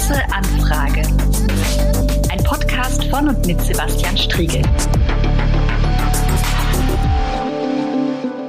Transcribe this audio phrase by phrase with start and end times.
[0.00, 1.02] Große Anfrage.
[2.30, 4.62] Ein Podcast von und mit Sebastian Striegel.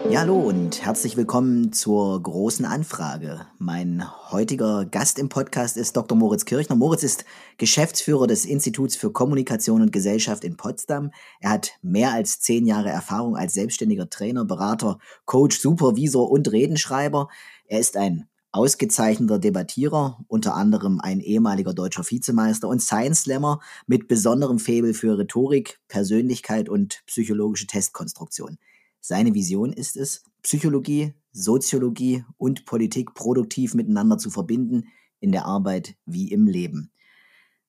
[0.10, 3.47] Ja, hallo und herzlich willkommen zur großen Anfrage.
[3.60, 6.18] Mein heutiger Gast im Podcast ist Dr.
[6.18, 6.78] Moritz Kirchner.
[6.78, 7.26] Moritz ist
[7.58, 11.12] Geschäftsführer des Instituts für Kommunikation und Gesellschaft in Potsdam.
[11.42, 17.27] Er hat mehr als zehn Jahre Erfahrung als selbstständiger Trainer, Berater, Coach, Supervisor und Redenschreiber.
[17.66, 24.08] Er ist ein ausgezeichneter Debattierer, unter anderem ein ehemaliger deutscher Vizemeister und Science Slammer mit
[24.08, 28.58] besonderem Faible für Rhetorik, Persönlichkeit und psychologische Testkonstruktion.
[29.00, 34.88] Seine Vision ist es, Psychologie, Soziologie und Politik produktiv miteinander zu verbinden,
[35.20, 36.91] in der Arbeit wie im Leben.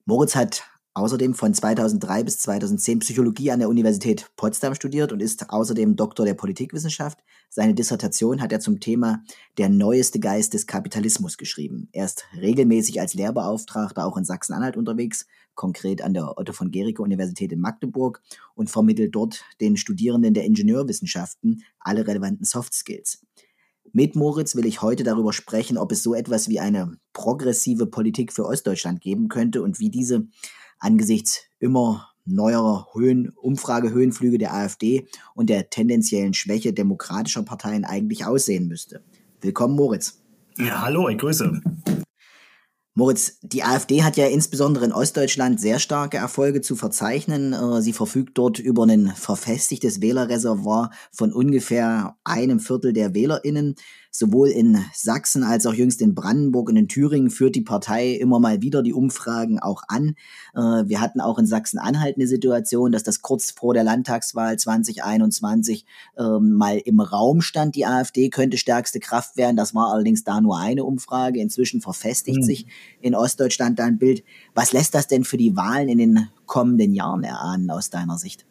[0.05, 5.49] Moritz hat außerdem von 2003 bis 2010 Psychologie an der Universität Potsdam studiert und ist
[5.49, 7.19] außerdem Doktor der Politikwissenschaft.
[7.49, 9.23] Seine Dissertation hat er zum Thema
[9.57, 11.89] Der neueste Geist des Kapitalismus geschrieben.
[11.91, 17.01] Er ist regelmäßig als Lehrbeauftragter auch in Sachsen-Anhalt unterwegs, konkret an der Otto von Gericke
[17.01, 18.21] Universität in Magdeburg
[18.55, 23.21] und vermittelt dort den Studierenden der Ingenieurwissenschaften alle relevanten Soft Skills.
[23.91, 28.33] Mit Moritz will ich heute darüber sprechen, ob es so etwas wie eine progressive Politik
[28.33, 30.27] für Ostdeutschland geben könnte und wie diese
[30.83, 38.67] angesichts immer neuerer Höhen, Umfragehöhenflüge der AfD und der tendenziellen Schwäche demokratischer Parteien eigentlich aussehen
[38.67, 39.03] müsste.
[39.41, 40.21] Willkommen, Moritz.
[40.57, 41.61] Ja, hallo, ich grüße.
[42.95, 47.51] Moritz, die AfD hat ja insbesondere in Ostdeutschland sehr starke Erfolge zu verzeichnen.
[47.51, 53.75] Äh, sie verfügt dort über ein verfestigtes Wählerreservoir von ungefähr einem Viertel der WählerInnen.
[54.15, 58.39] Sowohl in Sachsen als auch jüngst in Brandenburg und in Thüringen führt die Partei immer
[58.39, 60.13] mal wieder die Umfragen auch an.
[60.53, 65.87] Äh, wir hatten auch in Sachsen-Anhalt eine Situation, dass das kurz vor der Landtagswahl 2021
[66.19, 69.57] ähm, mal im Raum stand, die AfD könnte stärkste Kraft werden.
[69.57, 71.41] Das war allerdings da nur eine Umfrage.
[71.41, 72.43] Inzwischen verfestigt mhm.
[72.43, 72.67] sich
[73.01, 74.23] in Ostdeutschland da ein Bild.
[74.53, 78.45] Was lässt das denn für die Wahlen in den kommenden Jahren erahnen aus deiner Sicht?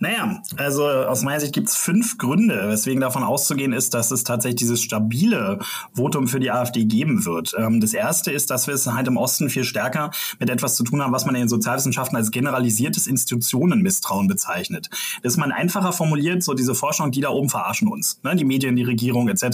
[0.00, 4.24] Naja, also aus meiner Sicht gibt es fünf Gründe, weswegen davon auszugehen ist, dass es
[4.24, 5.58] tatsächlich dieses stabile
[5.94, 7.54] Votum für die AfD geben wird.
[7.58, 10.84] Ähm, das erste ist, dass wir es halt im Osten viel stärker mit etwas zu
[10.84, 14.88] tun haben, was man in den Sozialwissenschaften als generalisiertes Institutionenmisstrauen bezeichnet.
[15.22, 18.34] Das ist man einfacher formuliert, so diese Forschung, die da oben verarschen uns, ne?
[18.34, 19.44] die Medien, die Regierung etc.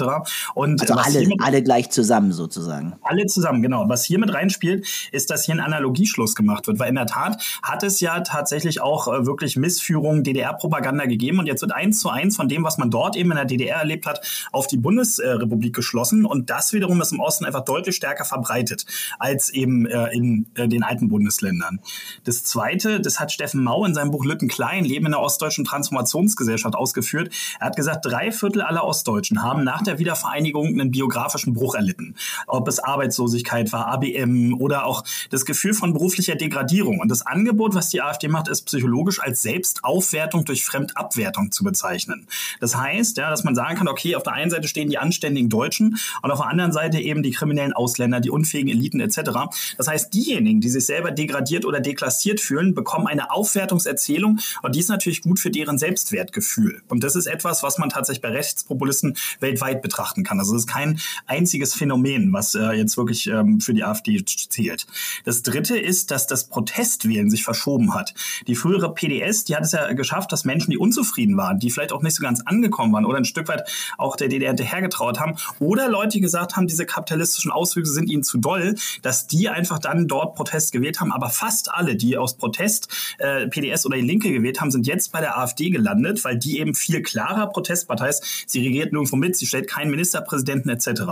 [0.55, 2.95] Und also alle, alle gleich zusammen sozusagen.
[3.03, 3.89] Alle zusammen, genau.
[3.89, 7.43] Was hier mit reinspielt, ist, dass hier ein Analogieschluss gemacht wird, weil in der Tat
[7.63, 12.01] hat es ja tatsächlich auch äh, wirklich Missführungen Kriegsführung, DDR-Propaganda gegeben und jetzt wird eins
[12.01, 14.21] zu eins von dem, was man dort eben in der DDR erlebt hat,
[14.53, 18.85] auf die Bundesrepublik geschlossen und das wiederum ist im Osten einfach deutlich stärker verbreitet
[19.19, 21.81] als eben äh, in äh, den alten Bundesländern.
[22.25, 25.65] Das Zweite, das hat Steffen Mau in seinem Buch Lütten Klein, Leben in der ostdeutschen
[25.65, 27.33] Transformationsgesellschaft ausgeführt.
[27.61, 32.15] Er hat gesagt, drei Viertel aller Ostdeutschen haben nach der Wiedervereinigung einen biografischen Bruch erlitten.
[32.47, 37.01] Ob es Arbeitslosigkeit war, ABM oder auch das Gefühl von beruflicher Degradierung.
[37.01, 41.65] Und das Angebot, was die AfD macht, ist psychologisch als selbst Aufwertung durch Fremdabwertung zu
[41.65, 42.27] bezeichnen.
[42.61, 45.49] Das heißt, ja, dass man sagen kann, okay, auf der einen Seite stehen die anständigen
[45.49, 49.31] Deutschen und auf der anderen Seite eben die kriminellen Ausländer, die unfähigen Eliten etc.
[49.77, 54.81] Das heißt, diejenigen, die sich selber degradiert oder deklassiert fühlen, bekommen eine Aufwertungserzählung und die
[54.81, 56.83] ist natürlich gut für deren Selbstwertgefühl.
[56.89, 60.39] Und das ist etwas, was man tatsächlich bei Rechtspopulisten weltweit betrachten kann.
[60.39, 64.87] Also es ist kein einziges Phänomen, was äh, jetzt wirklich ähm, für die AfD zählt.
[65.25, 68.15] Das dritte ist, dass das Protestwählen sich verschoben hat.
[68.47, 71.93] Die frühere PDS, die hat es ja geschafft, dass Menschen, die unzufrieden waren, die vielleicht
[71.93, 73.63] auch nicht so ganz angekommen waren oder ein Stück weit
[73.97, 78.23] auch der DDR hinterhergetraut haben oder Leute, die gesagt haben, diese kapitalistischen Auswüchse sind ihnen
[78.23, 81.13] zu doll, dass die einfach dann dort Protest gewählt haben.
[81.13, 85.13] Aber fast alle, die aus Protest äh, PDS oder die Linke gewählt haben, sind jetzt
[85.13, 88.45] bei der AfD gelandet, weil die eben viel klarer Protestpartei ist.
[88.47, 91.03] Sie regiert nirgendwo mit, sie stellt keinen Ministerpräsidenten etc.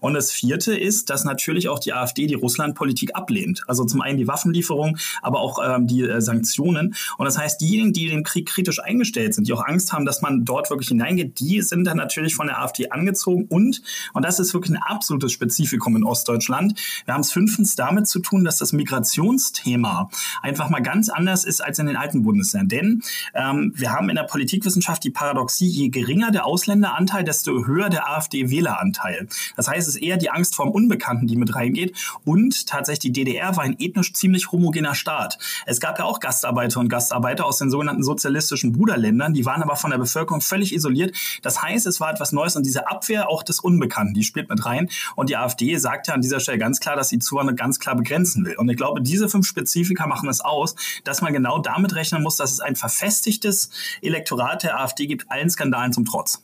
[0.00, 3.62] Und das vierte ist, dass natürlich auch die AfD die Russlandpolitik ablehnt.
[3.66, 6.94] Also zum einen die Waffenlieferung, aber auch ähm, die äh, Sanktionen.
[7.18, 10.22] Und das heißt, diejenigen, die den Krieg kritisch eingestellt sind, die auch Angst haben, dass
[10.22, 13.82] man dort wirklich hineingeht, die sind dann natürlich von der AfD angezogen und,
[14.12, 18.20] und das ist wirklich ein absolutes Spezifikum in Ostdeutschland, wir haben es fünftens damit zu
[18.20, 20.10] tun, dass das Migrationsthema
[20.42, 22.68] einfach mal ganz anders ist als in den alten Bundesländern.
[22.68, 23.02] Denn
[23.34, 28.08] ähm, wir haben in der Politikwissenschaft die Paradoxie, je geringer der Ausländeranteil, desto höher der
[28.10, 29.28] AfD-Wähleranteil.
[29.56, 31.96] Das heißt, es ist eher die Angst vor dem Unbekannten, die mit reingeht.
[32.24, 35.38] Und tatsächlich, die DDR war ein ethnisch ziemlich homogener Staat.
[35.66, 39.34] Es gab ja auch Gastarbeiter und Gastarbeiter aus den sogenannten sozialistischen Bruderländern.
[39.34, 41.16] Die waren aber von der Bevölkerung völlig isoliert.
[41.42, 44.64] Das heißt, es war etwas Neues und diese Abwehr auch des Unbekannten, die spielt mit
[44.64, 44.88] rein.
[45.16, 47.96] Und die AfD sagt ja an dieser Stelle ganz klar, dass sie Zuwanderung ganz klar
[47.96, 48.56] begrenzen will.
[48.56, 52.36] Und ich glaube, diese fünf Spezifika machen es aus, dass man genau damit rechnen muss,
[52.36, 53.70] dass es ein verfestigtes
[54.02, 56.42] Elektorat der AfD gibt, allen Skandalen zum Trotz.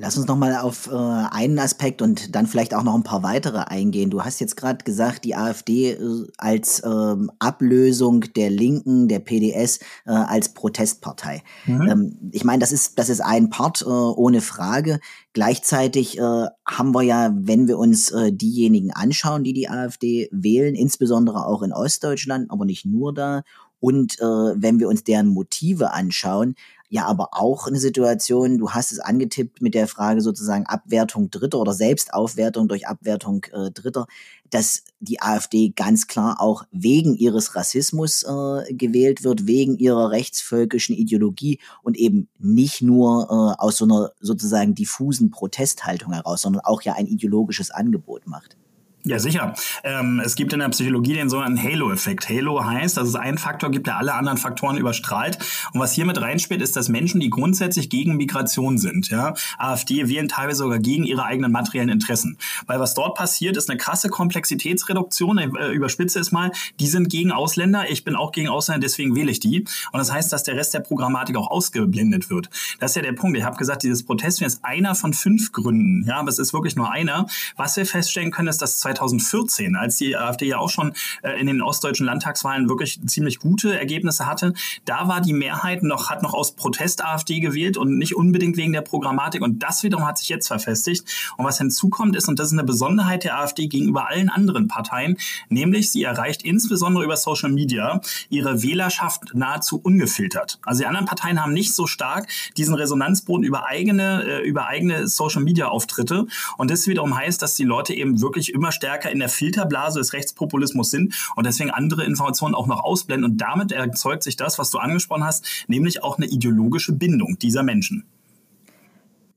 [0.00, 3.22] Lass uns noch mal auf äh, einen Aspekt und dann vielleicht auch noch ein paar
[3.22, 4.08] weitere eingehen.
[4.08, 9.80] Du hast jetzt gerade gesagt, die AfD äh, als ähm, Ablösung der Linken, der PDS
[10.06, 11.42] äh, als Protestpartei.
[11.66, 11.88] Mhm.
[11.88, 15.00] Ähm, ich meine, das ist das ist ein Part äh, ohne Frage.
[15.34, 20.74] Gleichzeitig äh, haben wir ja, wenn wir uns äh, diejenigen anschauen, die die AfD wählen,
[20.74, 23.42] insbesondere auch in Ostdeutschland, aber nicht nur da,
[23.80, 26.54] und äh, wenn wir uns deren Motive anschauen,
[26.90, 31.60] ja aber auch eine Situation, du hast es angetippt mit der Frage sozusagen Abwertung Dritter
[31.60, 34.06] oder Selbstaufwertung durch Abwertung äh, Dritter,
[34.50, 40.96] dass die AfD ganz klar auch wegen ihres Rassismus äh, gewählt wird, wegen ihrer rechtsvölkischen
[40.96, 46.82] Ideologie und eben nicht nur äh, aus so einer sozusagen diffusen Protesthaltung heraus, sondern auch
[46.82, 48.56] ja ein ideologisches Angebot macht.
[49.02, 49.54] Ja, sicher.
[49.82, 52.28] Ähm, es gibt in der Psychologie den sogenannten Halo-Effekt.
[52.28, 55.38] Halo heißt, dass es einen Faktor gibt, der alle anderen Faktoren überstrahlt.
[55.72, 60.06] Und was hier mit reinspielt, ist, dass Menschen, die grundsätzlich gegen Migration sind, ja, AfD
[60.08, 62.36] wählen teilweise sogar gegen ihre eigenen materiellen Interessen.
[62.66, 65.38] Weil was dort passiert, ist eine krasse Komplexitätsreduktion.
[65.38, 66.52] Ich äh, überspitze es mal.
[66.78, 69.60] Die sind gegen Ausländer, ich bin auch gegen Ausländer, deswegen wähle ich die.
[69.92, 72.50] Und das heißt, dass der Rest der Programmatik auch ausgeblendet wird.
[72.80, 73.38] Das ist ja der Punkt.
[73.38, 76.04] Ich habe gesagt, dieses Protest ist einer von fünf Gründen.
[76.06, 77.26] Ja, aber es ist wirklich nur einer.
[77.56, 80.92] Was wir feststellen können, ist, dass 2014, als die AfD ja auch schon
[81.22, 84.54] äh, in den ostdeutschen Landtagswahlen wirklich ziemlich gute Ergebnisse hatte,
[84.84, 88.72] da war die Mehrheit noch, hat noch aus Protest AfD gewählt und nicht unbedingt wegen
[88.72, 89.42] der Programmatik.
[89.42, 91.04] Und das wiederum hat sich jetzt verfestigt.
[91.36, 95.16] Und was hinzukommt ist, und das ist eine Besonderheit der AfD gegenüber allen anderen Parteien,
[95.48, 100.58] nämlich sie erreicht insbesondere über Social Media ihre Wählerschaft nahezu ungefiltert.
[100.64, 105.08] Also die anderen Parteien haben nicht so stark diesen Resonanzboden über eigene, äh, über eigene
[105.08, 106.26] Social Media Auftritte.
[106.56, 110.14] Und das wiederum heißt, dass die Leute eben wirklich immer stärker in der Filterblase des
[110.14, 113.32] Rechtspopulismus sind und deswegen andere Informationen auch noch ausblenden.
[113.32, 117.62] Und damit erzeugt sich das, was du angesprochen hast, nämlich auch eine ideologische Bindung dieser
[117.62, 118.04] Menschen.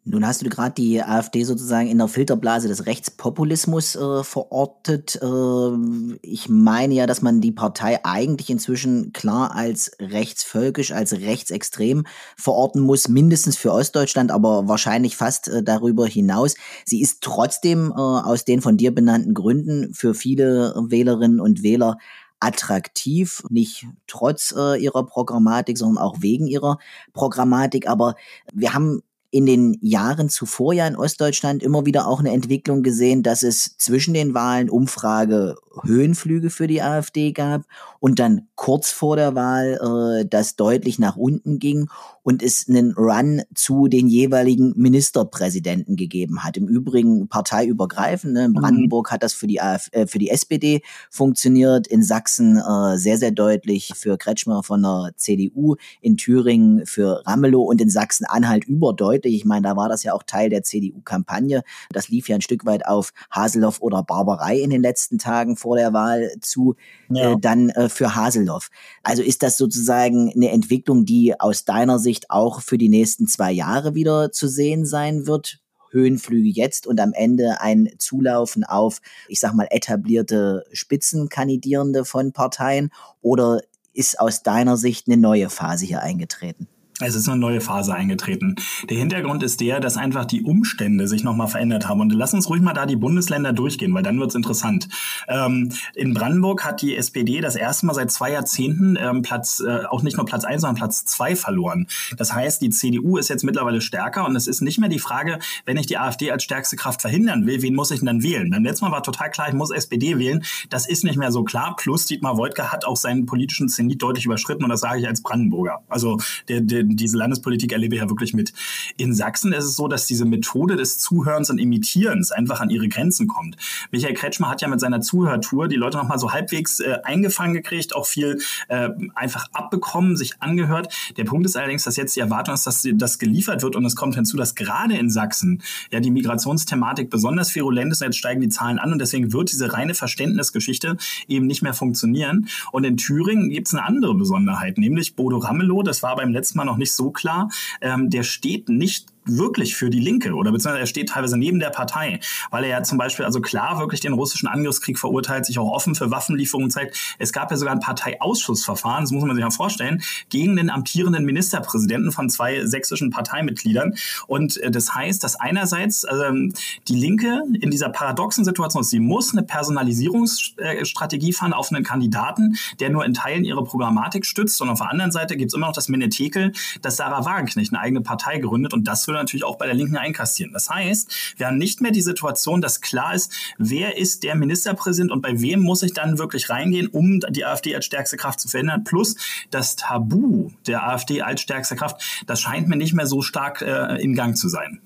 [0.05, 5.17] Nun hast du gerade die AfD sozusagen in der Filterblase des Rechtspopulismus äh, verortet.
[5.21, 12.05] Äh, ich meine ja, dass man die Partei eigentlich inzwischen klar als rechtsvölkisch, als rechtsextrem
[12.35, 16.55] verorten muss, mindestens für Ostdeutschland, aber wahrscheinlich fast äh, darüber hinaus.
[16.85, 21.97] Sie ist trotzdem äh, aus den von dir benannten Gründen für viele Wählerinnen und Wähler
[22.41, 26.77] attraktiv, nicht trotz äh, ihrer Programmatik, sondern auch wegen ihrer
[27.13, 27.87] Programmatik.
[27.87, 28.15] Aber
[28.51, 29.01] wir haben
[29.33, 33.75] in den Jahren zuvor ja in Ostdeutschland immer wieder auch eine Entwicklung gesehen, dass es
[33.79, 37.63] zwischen den Wahlen Umfrage Höhenflüge für die AfD gab
[37.99, 41.89] und dann kurz vor der Wahl äh, das deutlich nach unten ging
[42.21, 46.57] und es einen Run zu den jeweiligen Ministerpräsidenten gegeben hat.
[46.57, 48.33] Im Übrigen parteiübergreifend.
[48.33, 48.45] Ne?
[48.45, 48.55] In mhm.
[48.55, 49.13] Brandenburg mhm.
[49.13, 53.31] hat das für die, AfD, äh, für die SPD funktioniert, in Sachsen äh, sehr, sehr
[53.31, 59.22] deutlich für Kretschmer von der CDU, in Thüringen für Ramelow und in Sachsen-Anhalt überdeutlich.
[59.29, 61.63] Ich meine, da war das ja auch Teil der CDU-Kampagne.
[61.91, 65.75] Das lief ja ein Stück weit auf Haseloff oder Barbarei in den letzten Tagen vor
[65.75, 66.75] der Wahl zu,
[67.09, 67.33] ja.
[67.33, 68.69] äh, dann äh, für Haseloff.
[69.03, 73.27] Also ist das sozusagen eine Entwicklung, die aus deiner Sicht Sicht auch für die nächsten
[73.27, 75.59] zwei Jahre wieder zu sehen sein wird.
[75.89, 82.91] Höhenflüge jetzt und am Ende ein Zulaufen auf, ich sag mal, etablierte Spitzenkandidierende von Parteien?
[83.21, 83.61] Oder
[83.93, 86.67] ist aus deiner Sicht eine neue Phase hier eingetreten?
[86.99, 88.55] Es ist eine neue Phase eingetreten.
[88.89, 92.01] Der Hintergrund ist der, dass einfach die Umstände sich nochmal verändert haben.
[92.01, 94.87] Und lass uns ruhig mal da die Bundesländer durchgehen, weil dann wird's interessant.
[95.27, 99.85] Ähm, in Brandenburg hat die SPD das erste Mal seit zwei Jahrzehnten ähm, Platz, äh,
[99.85, 101.87] auch nicht nur Platz eins, sondern Platz zwei verloren.
[102.17, 105.39] Das heißt, die CDU ist jetzt mittlerweile stärker und es ist nicht mehr die Frage,
[105.65, 108.51] wenn ich die AfD als stärkste Kraft verhindern will, wen muss ich denn dann wählen?
[108.51, 110.43] Beim letzten Mal war total klar, ich muss SPD wählen.
[110.69, 111.75] Das ist nicht mehr so klar.
[111.75, 115.21] Plus Dietmar Woidke hat auch seinen politischen Zenit deutlich überschritten und das sage ich als
[115.21, 115.81] Brandenburger.
[115.89, 118.53] Also der, der diese Landespolitik erlebe ich ja wirklich mit.
[118.97, 122.87] In Sachsen ist es so, dass diese Methode des Zuhörens und Imitierens einfach an ihre
[122.87, 123.57] Grenzen kommt.
[123.91, 127.95] Michael Kretschmer hat ja mit seiner Zuhörtour die Leute nochmal so halbwegs äh, eingefangen gekriegt,
[127.95, 130.93] auch viel äh, einfach abbekommen, sich angehört.
[131.17, 133.95] Der Punkt ist allerdings, dass jetzt die Erwartung ist, dass das geliefert wird und es
[133.95, 135.61] kommt hinzu, dass gerade in Sachsen
[135.91, 138.01] ja die Migrationsthematik besonders virulent ist.
[138.01, 140.97] Jetzt steigen die Zahlen an und deswegen wird diese reine Verständnisgeschichte
[141.27, 142.47] eben nicht mehr funktionieren.
[142.71, 146.57] Und in Thüringen gibt es eine andere Besonderheit, nämlich Bodo Ramelow, das war beim letzten
[146.57, 147.49] Mal noch nicht so klar,
[147.81, 151.69] ähm, der steht nicht wirklich für die Linke oder beziehungsweise er steht teilweise neben der
[151.69, 152.19] Partei,
[152.51, 155.95] weil er ja zum Beispiel also klar wirklich den russischen Angriffskrieg verurteilt, sich auch offen
[155.95, 156.97] für Waffenlieferungen zeigt.
[157.19, 161.25] Es gab ja sogar ein Parteiausschussverfahren, das muss man sich mal vorstellen, gegen den amtierenden
[161.25, 163.95] Ministerpräsidenten von zwei sächsischen Parteimitgliedern.
[164.27, 166.53] Und äh, das heißt, dass einerseits ähm,
[166.87, 172.57] die Linke in dieser paradoxen Situation ist, sie muss eine Personalisierungsstrategie fahren auf einen Kandidaten,
[172.79, 174.61] der nur in Teilen ihre Programmatik stützt.
[174.61, 176.51] Und auf der anderen Seite gibt es immer noch das Menetekel,
[176.81, 179.75] dass Sarah Wagenknecht eine eigene Partei gründet und das wird würde natürlich auch bei der
[179.75, 180.53] Linken einkassieren.
[180.53, 185.11] Das heißt, wir haben nicht mehr die Situation, dass klar ist, wer ist der Ministerpräsident
[185.11, 188.47] und bei wem muss ich dann wirklich reingehen, um die AfD als stärkste Kraft zu
[188.47, 188.83] verändern.
[188.83, 189.15] Plus
[189.51, 194.01] das Tabu der AfD als stärkste Kraft, das scheint mir nicht mehr so stark äh,
[194.01, 194.81] in Gang zu sein.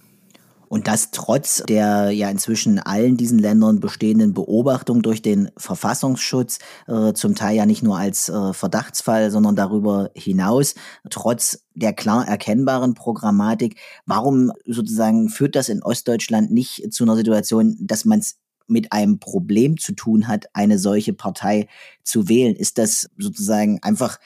[0.70, 7.14] Und das trotz der ja inzwischen allen diesen Ländern bestehenden Beobachtung durch den Verfassungsschutz, äh,
[7.14, 10.76] zum Teil ja nicht nur als äh, Verdachtsfall, sondern darüber hinaus,
[11.10, 13.80] trotz der klar erkennbaren Programmatik.
[14.06, 18.38] Warum sozusagen führt das in Ostdeutschland nicht zu einer Situation, dass man es
[18.70, 21.68] mit einem Problem zu tun hat, eine solche Partei
[22.04, 22.56] zu wählen?
[22.56, 24.20] Ist das sozusagen einfach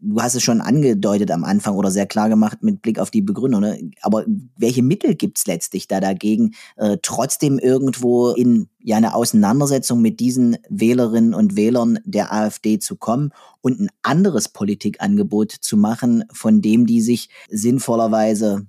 [0.00, 3.22] du hast es schon angedeutet am Anfang oder sehr klar gemacht mit Blick auf die
[3.22, 3.60] Begründung.
[3.60, 3.90] Ne?
[4.02, 4.24] Aber
[4.56, 10.56] welche Mittel gibt's letztlich da dagegen, äh, trotzdem irgendwo in ja eine Auseinandersetzung mit diesen
[10.68, 16.86] Wählerinnen und Wählern der AfD zu kommen und ein anderes Politikangebot zu machen, von dem
[16.86, 18.66] die sich sinnvollerweise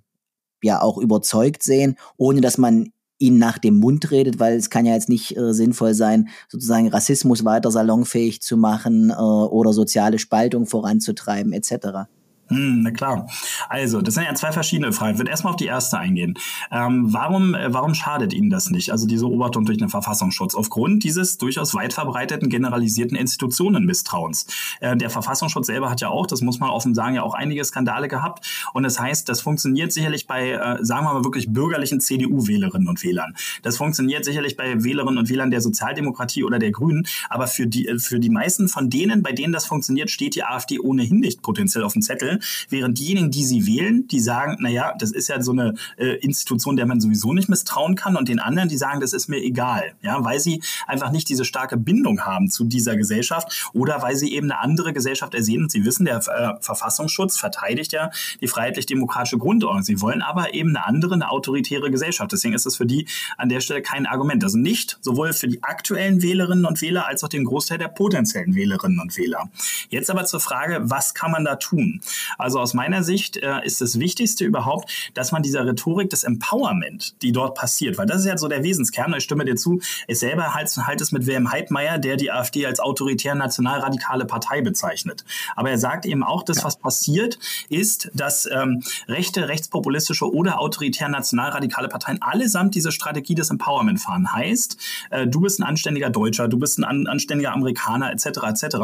[0.61, 4.85] ja auch überzeugt sehen, ohne dass man ihn nach dem Mund redet, weil es kann
[4.85, 10.17] ja jetzt nicht äh, sinnvoll sein, sozusagen Rassismus weiter salonfähig zu machen äh, oder soziale
[10.17, 12.09] Spaltung voranzutreiben etc.
[12.49, 13.27] Hm, na klar.
[13.69, 15.13] Also, das sind ja zwei verschiedene Fragen.
[15.13, 16.33] Ich würde erstmal auf die erste eingehen.
[16.71, 20.55] Ähm, warum, äh, warum schadet Ihnen das nicht, also diese Beobachtung durch den Verfassungsschutz?
[20.55, 24.47] Aufgrund dieses durchaus weit verbreiteten, generalisierten Institutionenmisstrauens.
[24.79, 27.63] Äh, der Verfassungsschutz selber hat ja auch, das muss man offen sagen, ja auch einige
[27.63, 28.47] Skandale gehabt.
[28.73, 33.03] Und das heißt, das funktioniert sicherlich bei, äh, sagen wir mal, wirklich bürgerlichen CDU-Wählerinnen und
[33.03, 33.35] Wählern.
[33.61, 37.05] Das funktioniert sicherlich bei Wählerinnen und Wählern der Sozialdemokratie oder der Grünen.
[37.29, 40.43] Aber für die, äh, für die meisten von denen, bei denen das funktioniert, steht die
[40.43, 42.38] AfD ohnehin nicht potenziell auf dem Zettel
[42.69, 46.75] während diejenigen, die sie wählen, die sagen, naja, das ist ja so eine äh, Institution,
[46.75, 49.93] der man sowieso nicht misstrauen kann und den anderen, die sagen, das ist mir egal,
[50.01, 54.33] ja, weil sie einfach nicht diese starke Bindung haben zu dieser Gesellschaft oder weil sie
[54.33, 59.37] eben eine andere Gesellschaft ersehen und sie wissen, der äh, Verfassungsschutz verteidigt ja die freiheitlich-demokratische
[59.37, 59.83] Grundordnung.
[59.83, 62.31] Sie wollen aber eben eine andere, eine autoritäre Gesellschaft.
[62.31, 64.43] Deswegen ist es für die an der Stelle kein Argument.
[64.43, 68.55] Also nicht sowohl für die aktuellen Wählerinnen und Wähler als auch den Großteil der potenziellen
[68.55, 69.49] Wählerinnen und Wähler.
[69.89, 72.01] Jetzt aber zur Frage, was kann man da tun?
[72.37, 77.21] Also aus meiner Sicht äh, ist das Wichtigste überhaupt, dass man dieser Rhetorik des Empowerment,
[77.21, 80.19] die dort passiert, weil das ist ja so der Wesenskern, ich stimme dir zu, ist
[80.19, 85.23] selber halt, halt es mit Wilhelm Heidmeier, der die AfD als autoritär nationalradikale Partei bezeichnet.
[85.55, 91.09] Aber er sagt eben auch, dass was passiert ist, dass ähm, rechte, rechtspopulistische oder autoritär
[91.09, 94.31] nationalradikale Parteien allesamt diese Strategie des Empowerment fahren.
[94.31, 94.77] Heißt,
[95.09, 98.25] äh, du bist ein anständiger Deutscher, du bist ein an, anständiger Amerikaner etc.
[98.47, 98.77] etc.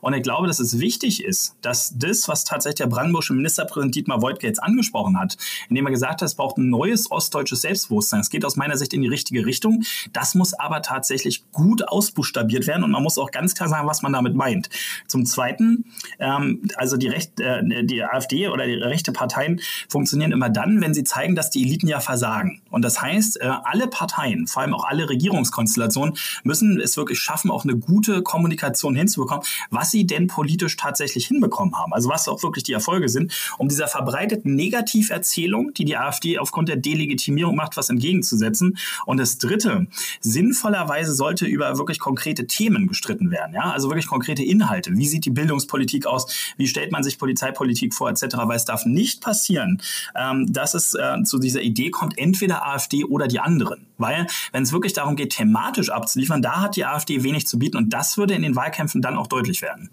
[0.00, 4.22] Und ich glaube, dass es wichtig ist, dass das, was tatsächlich der brandenburgische Ministerpräsident Dietmar
[4.22, 5.36] Woidke jetzt angesprochen hat,
[5.68, 8.20] indem er gesagt hat, es braucht ein neues ostdeutsches Selbstbewusstsein.
[8.20, 9.82] Es geht aus meiner Sicht in die richtige Richtung.
[10.12, 14.02] Das muss aber tatsächlich gut ausbuchstabiert werden und man muss auch ganz klar sagen, was
[14.02, 14.70] man damit meint.
[15.06, 15.84] Zum Zweiten,
[16.18, 20.94] ähm, also die, Recht, äh, die AfD oder die rechte Parteien funktionieren immer dann, wenn
[20.94, 22.62] sie zeigen, dass die Eliten ja versagen.
[22.70, 27.50] Und das heißt, äh, alle Parteien, vor allem auch alle Regierungskonstellationen, müssen es wirklich schaffen,
[27.50, 31.92] auch eine gute Kommunikation hinzubekommen, was sie denn politisch tatsächlich hinbekommen haben.
[31.92, 36.68] Also was auch wirklich die Erfolge sind, um dieser verbreiteten Negativerzählung, die die AfD aufgrund
[36.68, 38.78] der Delegitimierung macht, was entgegenzusetzen.
[39.04, 39.86] Und das Dritte,
[40.20, 43.54] sinnvollerweise sollte über wirklich konkrete Themen gestritten werden.
[43.54, 43.70] Ja?
[43.72, 44.92] Also wirklich konkrete Inhalte.
[44.96, 46.26] Wie sieht die Bildungspolitik aus?
[46.56, 48.36] Wie stellt man sich Polizeipolitik vor, etc.
[48.44, 49.80] Weil es darf nicht passieren,
[50.14, 53.86] ähm, dass es äh, zu dieser Idee kommt, entweder AfD oder die anderen.
[53.98, 57.76] Weil, wenn es wirklich darum geht, thematisch abzuliefern, da hat die AfD wenig zu bieten
[57.76, 59.90] und das würde in den Wahlkämpfen dann auch deutlich werden.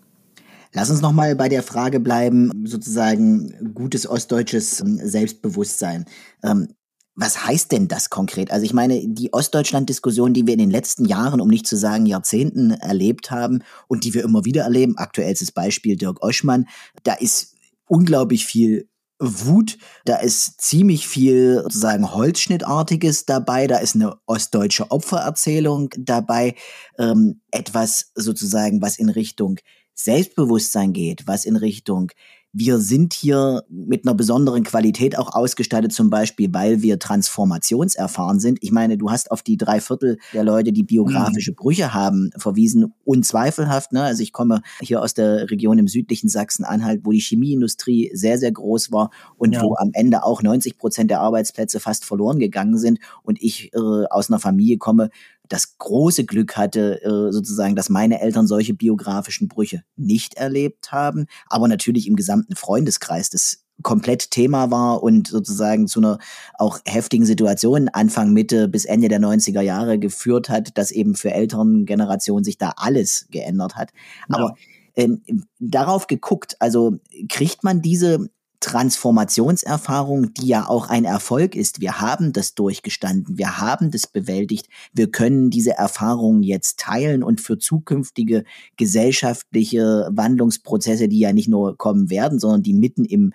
[0.73, 6.05] Lass uns nochmal bei der Frage bleiben, sozusagen gutes ostdeutsches ähm, Selbstbewusstsein.
[6.43, 6.69] Ähm,
[7.15, 8.49] was heißt denn das konkret?
[8.49, 12.07] Also ich meine, die Ostdeutschland-Diskussion, die wir in den letzten Jahren, um nicht zu sagen
[12.07, 16.65] Jahrzehnten erlebt haben und die wir immer wieder erleben, aktuellstes Beispiel Dirk Oschmann,
[17.03, 17.53] da ist
[17.85, 18.89] unglaublich viel
[19.19, 26.55] Wut, da ist ziemlich viel sozusagen Holzschnittartiges dabei, da ist eine ostdeutsche Opfererzählung dabei,
[26.97, 29.59] ähm, etwas sozusagen, was in Richtung
[29.93, 32.11] Selbstbewusstsein geht, was in Richtung
[32.55, 38.59] wir sind hier mit einer besonderen Qualität auch ausgestattet, zum Beispiel, weil wir transformationserfahren sind.
[38.61, 41.55] Ich meine, du hast auf die drei Viertel der Leute, die biografische mhm.
[41.55, 43.91] Brüche haben, verwiesen, unzweifelhaft.
[43.91, 44.03] Ne?
[44.03, 48.51] Also ich komme hier aus der Region im südlichen Sachsen-Anhalt, wo die Chemieindustrie sehr, sehr
[48.51, 49.63] groß war und ja.
[49.63, 52.99] wo am Ende auch 90 Prozent der Arbeitsplätze fast verloren gegangen sind.
[53.23, 55.09] Und ich äh, aus einer Familie komme,
[55.53, 61.27] das große Glück hatte, äh, sozusagen, dass meine Eltern solche biografischen Brüche nicht erlebt haben,
[61.45, 66.17] aber natürlich im gesamten Freundeskreis das komplett Thema war und sozusagen zu einer
[66.55, 71.31] auch heftigen Situation Anfang, Mitte bis Ende der 90er Jahre geführt hat, dass eben für
[71.31, 73.91] älteren Generationen sich da alles geändert hat.
[74.29, 74.37] Ja.
[74.37, 74.55] Aber
[74.95, 75.21] ähm,
[75.59, 76.97] darauf geguckt, also
[77.29, 78.27] kriegt man diese
[78.63, 81.81] Transformationserfahrung, die ja auch ein Erfolg ist.
[81.81, 87.41] Wir haben das durchgestanden, wir haben das bewältigt, wir können diese Erfahrungen jetzt teilen und
[87.41, 88.45] für zukünftige
[88.77, 93.33] gesellschaftliche Wandlungsprozesse, die ja nicht nur kommen werden, sondern die mitten im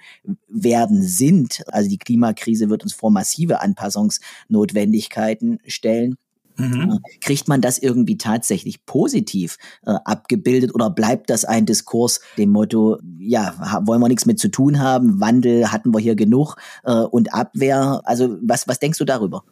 [0.49, 1.63] Werden sind.
[1.69, 6.17] Also die Klimakrise wird uns vor massive Anpassungsnotwendigkeiten stellen
[6.59, 6.99] Mhm.
[7.21, 12.99] Kriegt man das irgendwie tatsächlich positiv äh, abgebildet oder bleibt das ein Diskurs dem Motto,
[13.19, 17.33] ja, wollen wir nichts mit zu tun haben, Wandel hatten wir hier genug äh, und
[17.33, 18.03] Abwehr?
[18.05, 19.45] Also was, was denkst du darüber?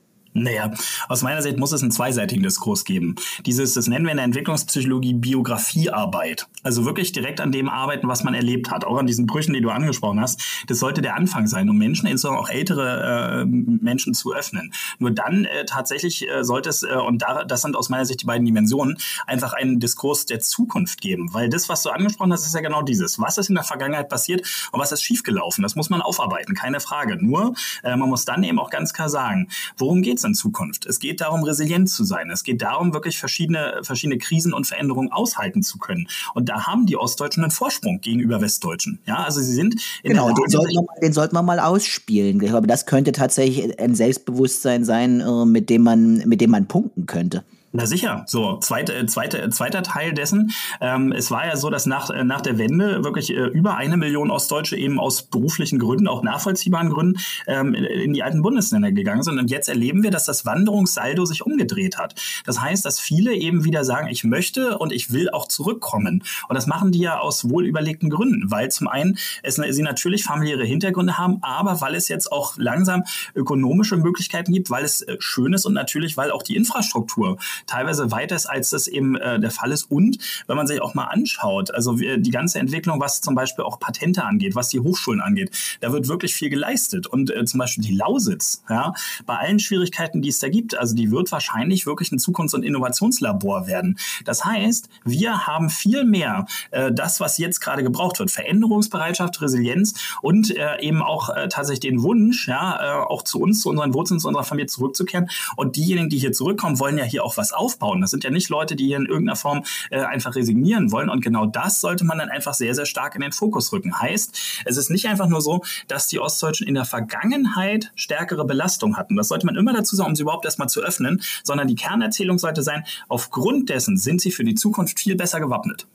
[0.42, 0.70] Naja,
[1.08, 3.16] aus meiner Sicht muss es einen zweiseitigen Diskurs geben.
[3.44, 6.46] Dieses, das nennen wir in der Entwicklungspsychologie Biografiearbeit.
[6.62, 8.84] Also wirklich direkt an dem arbeiten, was man erlebt hat.
[8.84, 10.42] Auch an diesen Brüchen, die du angesprochen hast.
[10.66, 14.72] Das sollte der Anfang sein, um Menschen, insbesondere auch ältere äh, Menschen zu öffnen.
[14.98, 18.22] Nur dann äh, tatsächlich äh, sollte es, äh, und da, das sind aus meiner Sicht
[18.22, 21.32] die beiden Dimensionen, einfach einen Diskurs der Zukunft geben.
[21.32, 23.18] Weil das, was du angesprochen hast, ist ja genau dieses.
[23.18, 25.62] Was ist in der Vergangenheit passiert und was ist schiefgelaufen?
[25.62, 27.16] Das muss man aufarbeiten, keine Frage.
[27.16, 30.86] Nur, äh, man muss dann eben auch ganz klar sagen, worum geht's in Zukunft.
[30.86, 32.30] Es geht darum, resilient zu sein.
[32.30, 36.08] Es geht darum, wirklich verschiedene, verschiedene Krisen und Veränderungen aushalten zu können.
[36.34, 38.98] Und da haben die Ostdeutschen einen Vorsprung gegenüber Westdeutschen.
[39.06, 40.32] Ja, also sie sind genau.
[40.32, 42.40] Den sollten, wir, den sollten wir mal ausspielen.
[42.40, 46.66] Ich glaube, das könnte tatsächlich ein Selbstbewusstsein sein, äh, mit dem man, mit dem man
[46.66, 47.44] punkten könnte.
[47.72, 50.52] Na sicher, so zweite, äh, zweite, äh, zweiter Teil dessen.
[50.80, 53.96] Ähm, es war ja so, dass nach, äh, nach der Wende wirklich äh, über eine
[53.96, 59.24] Million Ostdeutsche eben aus beruflichen Gründen, auch nachvollziehbaren Gründen, ähm, in die alten Bundesländer gegangen
[59.24, 59.38] sind.
[59.38, 62.14] Und jetzt erleben wir, dass das Wanderungssaldo sich umgedreht hat.
[62.44, 66.22] Das heißt, dass viele eben wieder sagen, ich möchte und ich will auch zurückkommen.
[66.48, 70.64] Und das machen die ja aus wohlüberlegten Gründen, weil zum einen es, sie natürlich familiäre
[70.64, 73.02] Hintergründe haben, aber weil es jetzt auch langsam
[73.34, 78.36] ökonomische Möglichkeiten gibt, weil es schön ist und natürlich, weil auch die Infrastruktur teilweise weiter
[78.36, 79.84] ist, als das eben äh, der Fall ist.
[79.90, 83.78] Und wenn man sich auch mal anschaut, also die ganze Entwicklung, was zum Beispiel auch
[83.78, 87.06] Patente angeht, was die Hochschulen angeht, da wird wirklich viel geleistet.
[87.06, 88.92] Und äh, zum Beispiel die Lausitz, ja,
[89.24, 92.62] bei allen Schwierigkeiten, die es da gibt, also die wird wahrscheinlich wirklich ein Zukunfts- und
[92.62, 93.98] Innovationslabor werden.
[94.24, 98.30] Das heißt, wir haben viel mehr äh, das, was jetzt gerade gebraucht wird.
[98.30, 103.62] Veränderungsbereitschaft, Resilienz und äh, eben auch äh, tatsächlich den Wunsch, ja, äh, auch zu uns,
[103.62, 105.28] zu unseren Wurzeln, zu unserer Familie zurückzukehren.
[105.56, 108.00] Und diejenigen, die hier zurückkommen, wollen ja hier auch was aufbauen.
[108.00, 111.08] Das sind ja nicht Leute, die hier in irgendeiner Form äh, einfach resignieren wollen.
[111.08, 114.00] Und genau das sollte man dann einfach sehr, sehr stark in den Fokus rücken.
[114.00, 118.96] Heißt, es ist nicht einfach nur so, dass die Ostdeutschen in der Vergangenheit stärkere Belastung
[118.96, 119.16] hatten.
[119.16, 122.38] Das sollte man immer dazu sagen, um sie überhaupt erstmal zu öffnen, sondern die Kernerzählung
[122.38, 125.86] sollte sein, aufgrund dessen sind sie für die Zukunft viel besser gewappnet.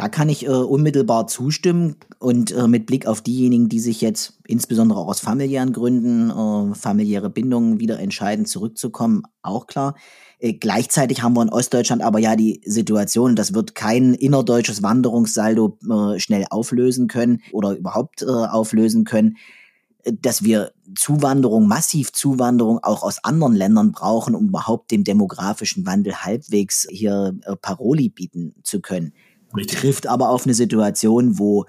[0.00, 4.38] Da kann ich äh, unmittelbar zustimmen und äh, mit Blick auf diejenigen, die sich jetzt
[4.46, 9.96] insbesondere aus familiären Gründen, äh, familiäre Bindungen wieder entscheiden, zurückzukommen, auch klar.
[10.40, 15.78] Äh, gleichzeitig haben wir in Ostdeutschland aber ja die Situation, das wird kein innerdeutsches Wanderungssaldo
[15.88, 19.36] äh, schnell auflösen können oder überhaupt äh, auflösen können,
[20.02, 25.86] äh, dass wir Zuwanderung, massiv Zuwanderung auch aus anderen Ländern brauchen, um überhaupt dem demografischen
[25.86, 29.12] Wandel halbwegs hier äh, Paroli bieten zu können.
[29.54, 29.78] Richtig.
[29.78, 31.66] Trifft aber auf eine Situation, wo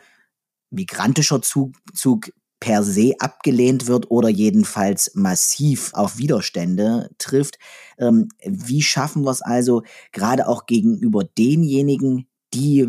[0.70, 7.58] migrantischer Zug, Zug per se abgelehnt wird oder jedenfalls massiv auf Widerstände trifft.
[7.98, 12.88] Ähm, wie schaffen wir es also gerade auch gegenüber denjenigen, die,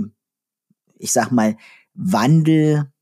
[0.98, 1.56] ich sag mal,
[1.94, 2.92] Wandel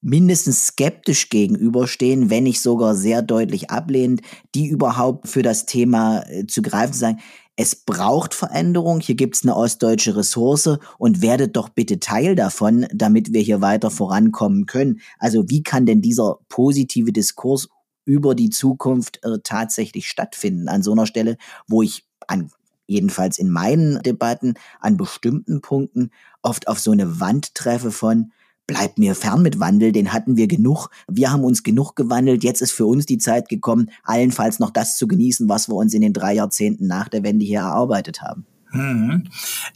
[0.00, 4.22] mindestens skeptisch gegenüberstehen, wenn nicht sogar sehr deutlich ablehnend,
[4.54, 7.20] die überhaupt für das Thema äh, zu greifen, zu sagen,
[7.60, 10.78] es braucht Veränderung, hier gibt es eine ostdeutsche Ressource.
[10.96, 15.00] Und werdet doch bitte Teil davon, damit wir hier weiter vorankommen können.
[15.18, 17.68] Also wie kann denn dieser positive Diskurs
[18.04, 20.68] über die Zukunft äh, tatsächlich stattfinden?
[20.68, 22.52] An so einer Stelle, wo ich an
[22.86, 28.30] jedenfalls in meinen Debatten an bestimmten Punkten oft auf so eine Wand treffe von
[28.68, 30.90] bleibt mir fern mit Wandel, den hatten wir genug.
[31.08, 32.44] Wir haben uns genug gewandelt.
[32.44, 35.94] Jetzt ist für uns die Zeit gekommen, allenfalls noch das zu genießen, was wir uns
[35.94, 38.46] in den drei Jahrzehnten nach der Wende hier erarbeitet haben.
[38.72, 39.24] Mhm.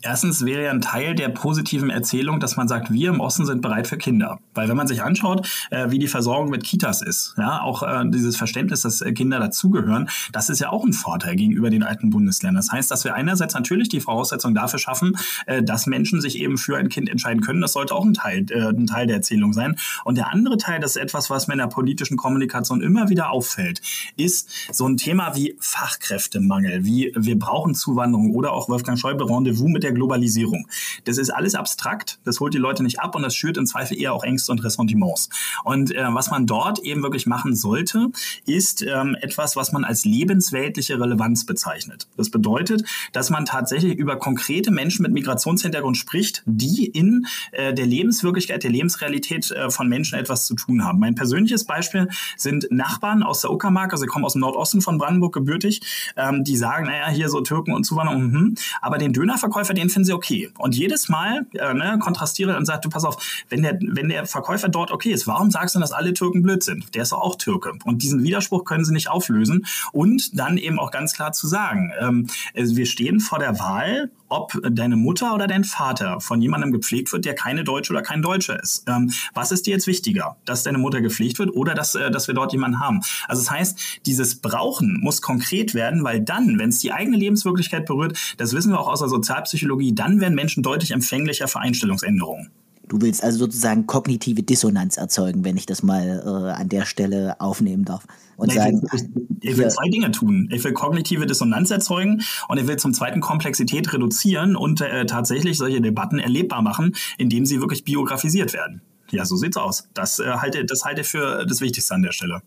[0.02, 3.62] Erstens wäre ja ein Teil der positiven Erzählung, dass man sagt, wir im Osten sind
[3.62, 4.40] bereit für Kinder.
[4.55, 8.05] Weil wenn man sich anschaut, äh, wie die Versorgung mit Kitas ist, ja, auch äh,
[8.09, 12.11] dieses Verständnis, dass äh, Kinder dazugehören, das ist ja auch ein Vorteil gegenüber den alten
[12.11, 12.57] Bundesländern.
[12.57, 16.59] Das heißt, dass wir einerseits natürlich die Voraussetzung dafür schaffen, äh, dass Menschen sich eben
[16.59, 17.61] für ein Kind entscheiden können.
[17.61, 19.76] Das sollte auch ein Teil, äh, ein Teil der Erzählung sein.
[20.05, 23.31] Und der andere Teil, das ist etwas, was mir in der politischen Kommunikation immer wieder
[23.31, 23.81] auffällt,
[24.16, 29.68] ist so ein Thema wie Fachkräftemangel, wie wir brauchen Zuwanderung oder auch Wolfgang Schäuble, Rendezvous
[29.68, 30.66] mit der Globalisierung.
[31.05, 33.97] Das ist alles abstrakt, das holt die Leute nicht ab und das schürt im Zweifel
[33.97, 35.29] eher auch Ängste und Ressentiments.
[35.62, 38.09] Und äh, was man dort eben wirklich machen sollte,
[38.45, 42.09] ist ähm, etwas, was man als lebensweltliche Relevanz bezeichnet.
[42.16, 47.87] Das bedeutet, dass man tatsächlich über konkrete Menschen mit Migrationshintergrund spricht, die in äh, der
[47.87, 50.99] Lebenswirklichkeit, der Lebensrealität äh, von Menschen etwas zu tun haben.
[50.99, 54.99] Mein persönliches Beispiel sind Nachbarn aus der Uckermark, also sie kommen aus dem Nordosten von
[54.99, 55.83] Brandenburg gebürtig,
[56.16, 58.51] ähm, die sagen, naja, hier so Türken und Zuwanderung, mh.
[58.81, 60.51] Aber den Dönerverkäufer, den finden sie okay.
[60.59, 63.17] Und jedes Mal äh, ne, kontrastiere und sagt, du pass auf,
[63.49, 66.63] wenn der, wenn der Verkäufer dort okay ist, warum sagst du, dass alle Türken blöd
[66.63, 66.95] sind?
[66.95, 67.73] Der ist auch Türke.
[67.85, 69.67] Und diesen Widerspruch können sie nicht auflösen.
[69.93, 74.11] Und dann eben auch ganz klar zu sagen, ähm, also wir stehen vor der Wahl,
[74.33, 78.23] ob deine Mutter oder dein Vater von jemandem gepflegt wird, der keine Deutsche oder kein
[78.23, 78.85] Deutscher ist.
[78.89, 82.29] Ähm, was ist dir jetzt wichtiger, dass deine Mutter gepflegt wird oder dass, äh, dass
[82.29, 83.01] wir dort jemanden haben?
[83.29, 87.85] Also das heißt, dieses Brauchen muss konkret werden, weil dann, wenn es die eigene Lebenswirklichkeit
[87.85, 92.51] berührt, das wissen wir auch aus der Sozialpsychologie, dann werden Menschen deutlich empfänglicher für Einstellungsänderungen.
[92.88, 97.40] Du willst also sozusagen kognitive Dissonanz erzeugen, wenn ich das mal äh, an der Stelle
[97.40, 98.05] aufnehmen darf.
[98.37, 99.03] Und nee, sagen, ich,
[99.40, 100.48] ich, ich will zwei Dinge tun.
[100.53, 105.57] Ich will kognitive Dissonanz erzeugen und ich will zum zweiten Komplexität reduzieren und äh, tatsächlich
[105.57, 108.83] solche Debatten erlebbar machen, indem sie wirklich biografisiert werden.
[109.11, 109.88] Ja, so sieht's aus.
[109.94, 112.42] Das äh, halte, das halte ich für das Wichtigste an der Stelle.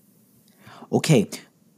[0.90, 1.28] Okay,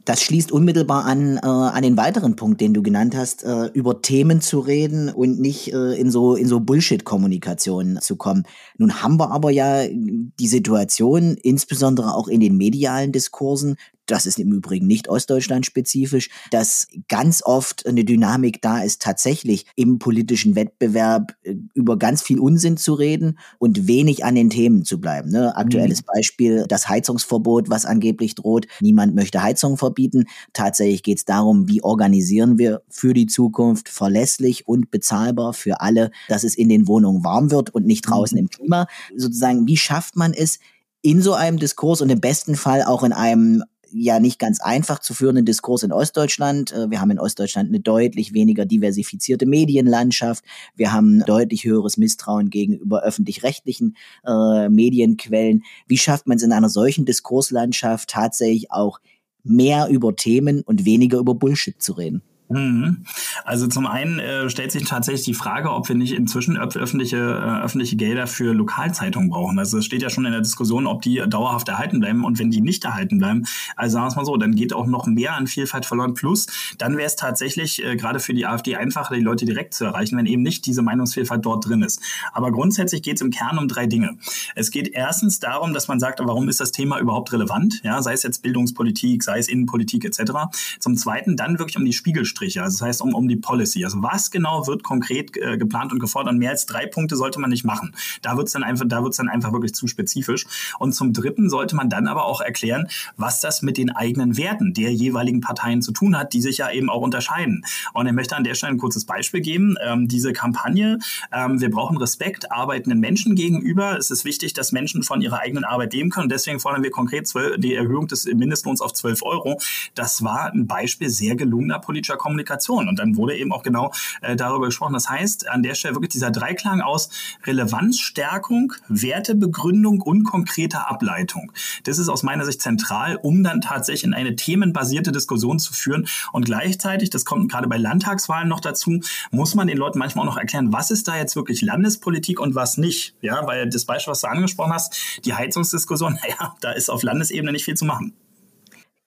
[0.08, 4.00] das schließt unmittelbar an, äh, an den weiteren Punkt, den du genannt hast, äh, über
[4.00, 8.44] Themen zu reden und nicht äh, in so, in so Bullshit-Kommunikation zu kommen.
[8.78, 13.76] Nun haben wir aber ja die Situation, insbesondere auch in den medialen Diskursen,
[14.10, 19.66] das ist im Übrigen nicht Ostdeutschland spezifisch, dass ganz oft eine Dynamik da ist, tatsächlich
[19.76, 24.84] im politischen Wettbewerb äh, über ganz viel Unsinn zu reden und wenig an den Themen
[24.84, 25.30] zu bleiben.
[25.30, 25.56] Ne?
[25.56, 26.06] Aktuelles mhm.
[26.14, 28.66] Beispiel, das Heizungsverbot, was angeblich droht.
[28.80, 30.24] Niemand möchte Heizung verbieten.
[30.52, 36.10] Tatsächlich geht es darum, wie organisieren wir für die Zukunft verlässlich und bezahlbar für alle,
[36.28, 38.44] dass es in den Wohnungen warm wird und nicht draußen mhm.
[38.44, 38.86] im Klima.
[39.16, 40.58] Sozusagen, wie schafft man es,
[41.02, 44.98] in so einem Diskurs und im besten Fall auch in einem ja nicht ganz einfach
[44.98, 46.72] zu führenden Diskurs in Ostdeutschland.
[46.72, 50.44] Äh, wir haben in Ostdeutschland eine deutlich weniger diversifizierte Medienlandschaft.
[50.74, 53.96] Wir haben deutlich höheres Misstrauen gegenüber öffentlich-rechtlichen
[54.26, 55.64] äh, Medienquellen.
[55.86, 59.00] Wie schafft man es in einer solchen Diskurslandschaft tatsächlich auch
[59.44, 62.22] mehr über Themen und weniger über Bullshit zu reden?
[62.48, 63.04] Mhm.
[63.44, 67.62] Also zum einen äh, stellt sich tatsächlich die Frage, ob wir nicht inzwischen öffentliche, äh,
[67.62, 69.58] öffentliche Gelder für Lokalzeitungen brauchen.
[69.58, 72.50] Also es steht ja schon in der Diskussion, ob die dauerhaft erhalten bleiben und wenn
[72.50, 73.44] die nicht erhalten bleiben,
[73.76, 76.14] also sagen wir es mal so, dann geht auch noch mehr an Vielfalt verloren.
[76.14, 76.46] Plus,
[76.78, 80.16] dann wäre es tatsächlich äh, gerade für die AfD einfacher, die Leute direkt zu erreichen,
[80.16, 82.00] wenn eben nicht diese Meinungsvielfalt dort drin ist.
[82.32, 84.16] Aber grundsätzlich geht es im Kern um drei Dinge.
[84.54, 87.82] Es geht erstens darum, dass man sagt, warum ist das Thema überhaupt relevant?
[87.84, 90.32] Ja, sei es jetzt Bildungspolitik, sei es Innenpolitik etc.
[90.80, 93.84] Zum Zweiten dann wirklich um die Spiegelstriche Anstriche, also das heißt um, um die Policy.
[93.84, 96.34] Also was genau wird konkret äh, geplant und gefordert?
[96.34, 97.94] Mehr als drei Punkte sollte man nicht machen.
[98.22, 100.46] Da wird es dann einfach, da dann einfach wirklich zu spezifisch.
[100.78, 104.74] Und zum Dritten sollte man dann aber auch erklären, was das mit den eigenen Werten
[104.74, 107.64] der jeweiligen Parteien zu tun hat, die sich ja eben auch unterscheiden.
[107.92, 109.76] Und ich möchte an der Stelle ein kurzes Beispiel geben.
[109.82, 110.98] Ähm, diese Kampagne,
[111.32, 113.96] ähm, wir brauchen Respekt arbeitenden Menschen gegenüber.
[113.98, 116.28] Es ist wichtig, dass Menschen von ihrer eigenen Arbeit leben können.
[116.28, 119.60] Deswegen fordern wir konkret 12, die Erhöhung des Mindestlohns auf 12 Euro.
[119.94, 122.88] Das war ein Beispiel sehr gelungener politischer Kommunikation Kommunikation.
[122.88, 124.92] Und dann wurde eben auch genau äh, darüber gesprochen.
[124.92, 127.08] Das heißt, an der Stelle wirklich dieser Dreiklang aus
[127.46, 131.52] Relevanzstärkung, Wertebegründung und konkreter Ableitung.
[131.84, 136.06] Das ist aus meiner Sicht zentral, um dann tatsächlich in eine themenbasierte Diskussion zu führen.
[136.32, 140.32] Und gleichzeitig, das kommt gerade bei Landtagswahlen noch dazu, muss man den Leuten manchmal auch
[140.32, 143.14] noch erklären, was ist da jetzt wirklich Landespolitik und was nicht.
[143.22, 147.52] Ja, weil das Beispiel, was du angesprochen hast, die Heizungsdiskussion, naja, da ist auf Landesebene
[147.52, 148.12] nicht viel zu machen.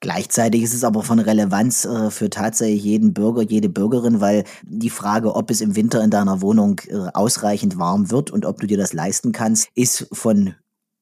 [0.02, 4.90] Gleichzeitig ist es aber von Relevanz äh, für tatsächlich jeden Bürger, jede Bürgerin, weil die
[4.90, 8.66] Frage, ob es im Winter in deiner Wohnung äh, ausreichend warm wird und ob du
[8.66, 10.56] dir das leisten kannst, ist von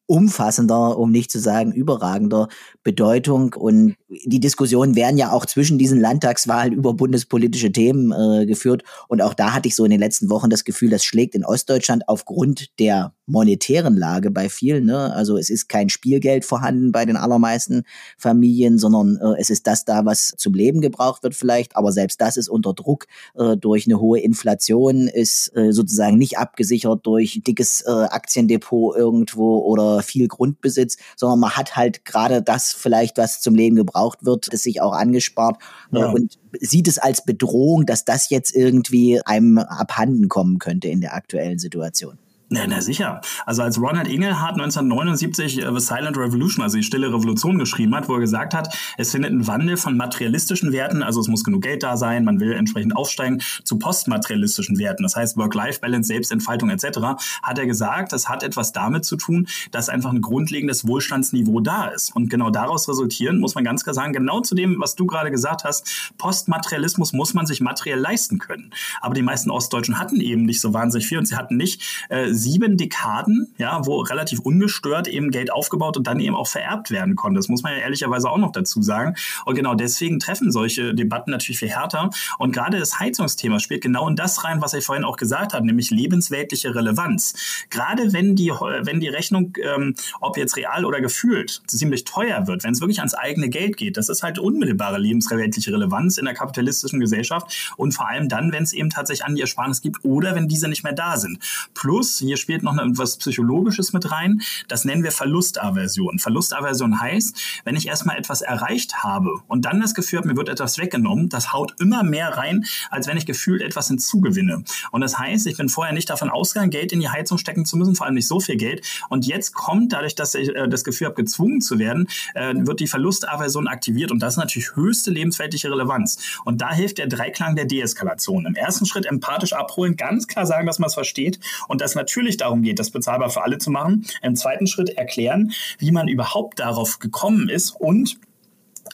[0.05, 2.49] umfassender, um nicht zu sagen überragender
[2.83, 3.55] Bedeutung.
[3.55, 8.83] Und die Diskussionen werden ja auch zwischen diesen Landtagswahlen über bundespolitische Themen äh, geführt.
[9.09, 11.47] Und auch da hatte ich so in den letzten Wochen das Gefühl, das schlägt in
[11.47, 14.87] Ostdeutschland aufgrund der monetären Lage bei vielen.
[14.87, 15.13] Ne?
[15.13, 17.85] Also es ist kein Spielgeld vorhanden bei den allermeisten
[18.19, 21.77] Familien, sondern äh, es ist das da, was zum Leben gebraucht wird vielleicht.
[21.77, 26.39] Aber selbst das ist unter Druck äh, durch eine hohe Inflation, ist äh, sozusagen nicht
[26.39, 32.73] abgesichert durch dickes äh, Aktiendepot irgendwo oder viel Grundbesitz, sondern man hat halt gerade das
[32.73, 35.63] vielleicht, was zum Leben gebraucht wird, das sich auch angespart
[35.93, 36.11] äh, ja.
[36.11, 41.15] und sieht es als Bedrohung, dass das jetzt irgendwie einem abhanden kommen könnte in der
[41.15, 42.19] aktuellen Situation.
[42.53, 43.21] Na, na sicher.
[43.47, 48.09] Also als Ronald Ingelhardt 1979 äh, The Silent Revolution, also die stille Revolution geschrieben hat,
[48.09, 51.63] wo er gesagt hat, es findet ein Wandel von materialistischen Werten, also es muss genug
[51.63, 56.99] Geld da sein, man will entsprechend aufsteigen, zu postmaterialistischen Werten, das heißt Work-Life-Balance, Selbstentfaltung etc.,
[57.41, 61.87] hat er gesagt, das hat etwas damit zu tun, dass einfach ein grundlegendes Wohlstandsniveau da
[61.87, 62.17] ist.
[62.17, 65.31] Und genau daraus resultieren, muss man ganz klar sagen, genau zu dem, was du gerade
[65.31, 68.73] gesagt hast, Postmaterialismus muss man sich materiell leisten können.
[69.01, 72.40] Aber die meisten Ostdeutschen hatten eben nicht so wahnsinnig viel und sie hatten nicht äh,
[72.41, 77.17] sieben Dekaden, ja, wo relativ ungestört eben Geld aufgebaut und dann eben auch vererbt werden
[77.17, 77.39] konnte.
[77.39, 79.15] Das muss man ja ehrlicherweise auch noch dazu sagen.
[79.45, 82.11] Und genau deswegen treffen solche Debatten natürlich viel härter.
[82.39, 85.67] Und gerade das Heizungsthema spielt genau in das rein, was ich vorhin auch gesagt habe,
[85.67, 87.67] nämlich lebensweltliche Relevanz.
[87.71, 92.65] Gerade wenn die, wenn die Rechnung, ähm, ob jetzt real oder gefühlt, ziemlich teuer wird,
[92.65, 96.35] wenn es wirklich ans eigene Geld geht, das ist halt unmittelbare lebensweltliche Relevanz in der
[96.35, 100.35] kapitalistischen Gesellschaft und vor allem dann, wenn es eben tatsächlich an die Ersparnis gibt oder
[100.35, 101.39] wenn diese nicht mehr da sind.
[101.75, 104.41] Plus, hier spielt noch etwas Psychologisches mit rein.
[104.69, 106.21] Das nennen wir Verlustaversion.
[106.21, 110.49] Verlustaversion heißt, wenn ich erstmal etwas erreicht habe und dann das Gefühl habe, mir wird
[110.49, 114.63] etwas weggenommen, das haut immer mehr rein, als wenn ich gefühlt etwas hinzugewinne.
[114.93, 117.77] Und das heißt, ich bin vorher nicht davon ausgegangen, Geld in die Heizung stecken zu
[117.77, 118.87] müssen, vor allem nicht so viel Geld.
[119.09, 122.79] Und jetzt kommt, dadurch, dass ich äh, das Gefühl habe, gezwungen zu werden, äh, wird
[122.79, 124.13] die Verlustaversion aktiviert.
[124.13, 126.39] Und das ist natürlich höchste lebensweltliche Relevanz.
[126.45, 128.47] Und da hilft der Dreiklang der Deeskalation.
[128.47, 132.20] Im ersten Schritt empathisch abholen, ganz klar sagen, dass man es versteht und das natürlich
[132.21, 134.05] natürlich darum geht, das bezahlbar für alle zu machen.
[134.23, 138.19] Im zweiten Schritt erklären, wie man überhaupt darauf gekommen ist und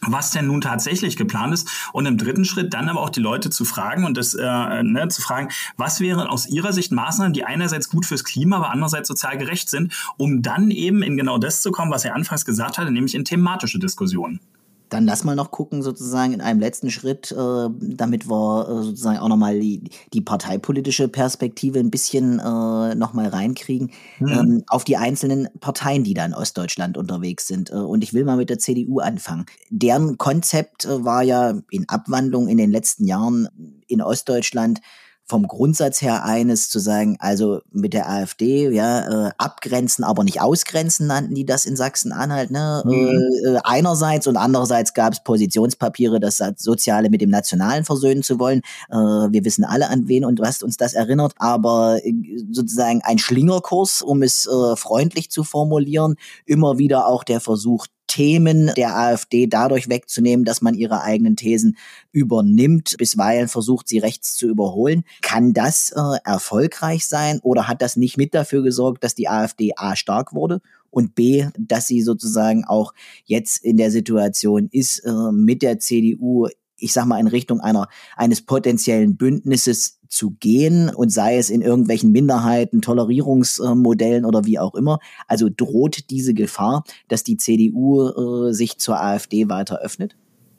[0.03, 3.51] was denn nun tatsächlich geplant ist und im dritten Schritt dann aber auch die Leute
[3.51, 7.45] zu fragen und das äh, ne, zu fragen, was wären aus ihrer Sicht Maßnahmen, die
[7.45, 11.63] einerseits gut fürs Klima, aber andererseits sozial gerecht sind, um dann eben in genau das
[11.63, 14.41] zu kommen, was er anfangs gesagt hatte, nämlich in thematische Diskussionen.
[14.89, 19.19] Dann lass mal noch gucken, sozusagen in einem letzten Schritt, äh, damit wir äh, sozusagen
[19.19, 24.29] auch nochmal die, die parteipolitische Perspektive ein bisschen äh, nochmal reinkriegen, mhm.
[24.29, 27.71] ähm, auf die einzelnen Parteien, die da in Ostdeutschland unterwegs sind.
[27.71, 29.47] Äh, und ich will mal mit der CDU anfangen.
[29.71, 33.49] Deren Konzept äh, war ja in Abwandlung in den letzten Jahren
[33.89, 34.81] in Ostdeutschland
[35.29, 40.41] vom Grundsatz her eines zu sagen, also mit der AfD, ja, äh, abgrenzen, aber nicht
[40.41, 42.83] ausgrenzen, nannten die das in Sachsen-Anhalt, ne?
[42.85, 42.93] Mhm.
[42.93, 48.39] Äh, äh einerseits und andererseits gab es Positionspapiere, das Soziale mit dem Nationalen versöhnen zu
[48.39, 48.61] wollen.
[48.89, 52.15] Äh, wir wissen alle an wen und was uns das erinnert, aber äh,
[52.53, 58.73] sozusagen ein Schlingerkurs, um es äh, freundlich zu formulieren, immer wieder auch der Versuch, Themen
[58.77, 61.77] der AfD dadurch wegzunehmen, dass man ihre eigenen Thesen
[62.13, 65.05] übernimmt, bisweilen versucht, sie rechts zu überholen.
[65.23, 69.73] Kann das äh, erfolgreich sein oder hat das nicht mit dafür gesorgt, dass die AfD
[69.77, 75.33] A stark wurde und B, dass sie sozusagen auch jetzt in der Situation ist, äh,
[75.33, 81.11] mit der CDU ich sag mal, in Richtung einer, eines potenziellen Bündnisses zu gehen und
[81.11, 84.99] sei es in irgendwelchen Minderheiten, Tolerierungsmodellen oder wie auch immer.
[85.27, 90.17] Also droht diese Gefahr, dass die CDU äh, sich zur AfD weiter öffnet?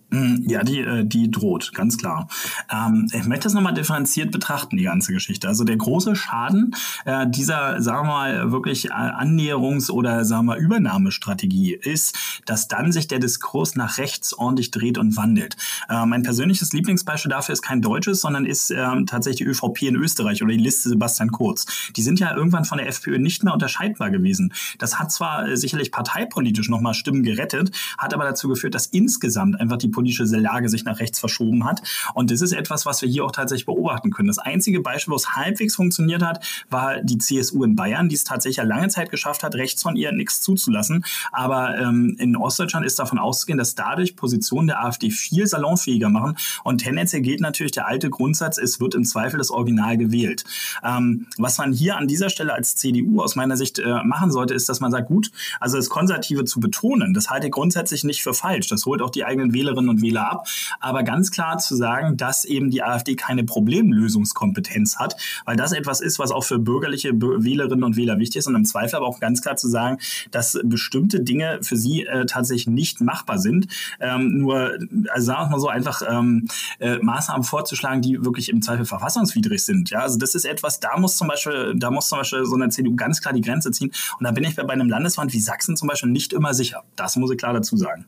[0.09, 2.29] Mm, ja, die, äh, die droht, ganz klar.
[2.71, 5.49] Ähm, ich möchte das nochmal differenziert betrachten, die ganze Geschichte.
[5.49, 10.59] Also der große Schaden äh, dieser, sagen wir mal, wirklich Annäherungs- oder, sagen wir mal,
[10.59, 15.57] Übernahmestrategie ist, dass dann sich der Diskurs nach rechts ordentlich dreht und wandelt.
[15.89, 19.97] Äh, mein persönliches Lieblingsbeispiel dafür ist kein deutsches, sondern ist äh, tatsächlich die ÖVP in
[19.97, 21.65] Österreich oder die Liste Sebastian Kurz.
[21.97, 24.53] Die sind ja irgendwann von der FPÖ nicht mehr unterscheidbar gewesen.
[24.77, 29.59] Das hat zwar äh, sicherlich parteipolitisch nochmal Stimmen gerettet, hat aber dazu geführt, dass insgesamt
[29.59, 31.81] einfach die politische Lage sich nach rechts verschoben hat.
[32.13, 34.27] Und das ist etwas, was wir hier auch tatsächlich beobachten können.
[34.27, 38.23] Das einzige Beispiel, wo es halbwegs funktioniert hat, war die CSU in Bayern, die es
[38.23, 41.03] tatsächlich lange Zeit geschafft hat, rechts von ihr nichts zuzulassen.
[41.31, 46.38] Aber ähm, in Ostdeutschland ist davon auszugehen, dass dadurch Positionen der AfD viel salonfähiger machen.
[46.63, 50.43] Und tendenziell gilt natürlich der alte Grundsatz, es wird im Zweifel das Original gewählt.
[50.83, 54.53] Ähm, was man hier an dieser Stelle als CDU aus meiner Sicht äh, machen sollte,
[54.53, 58.21] ist, dass man sagt, gut, also das Konservative zu betonen, das halte ich grundsätzlich nicht
[58.21, 58.67] für falsch.
[58.67, 60.47] Das holt auch die eigenen Wählerinnen Wählerinnen und Wähler ab.
[60.80, 66.02] Aber ganz klar zu sagen, dass eben die AfD keine Problemlösungskompetenz hat, weil das etwas
[66.02, 69.19] ist, was auch für bürgerliche Wählerinnen und Wähler wichtig ist und im Zweifel aber auch
[69.19, 69.97] ganz klar zu sagen,
[70.32, 73.67] dass bestimmte Dinge für sie äh, tatsächlich nicht machbar sind.
[74.00, 74.78] Ähm, nur,
[75.13, 76.47] also sagen wir mal so, einfach ähm,
[76.80, 79.89] äh, Maßnahmen vorzuschlagen, die wirklich im Zweifel verfassungswidrig sind.
[79.89, 82.69] Ja, also das ist etwas, da muss zum Beispiel, da muss zum Beispiel so eine
[82.69, 83.91] CDU ganz klar die Grenze ziehen.
[84.19, 86.84] Und da bin ich bei einem Landesland wie Sachsen zum Beispiel nicht immer sicher.
[86.95, 88.06] Das muss ich klar dazu sagen.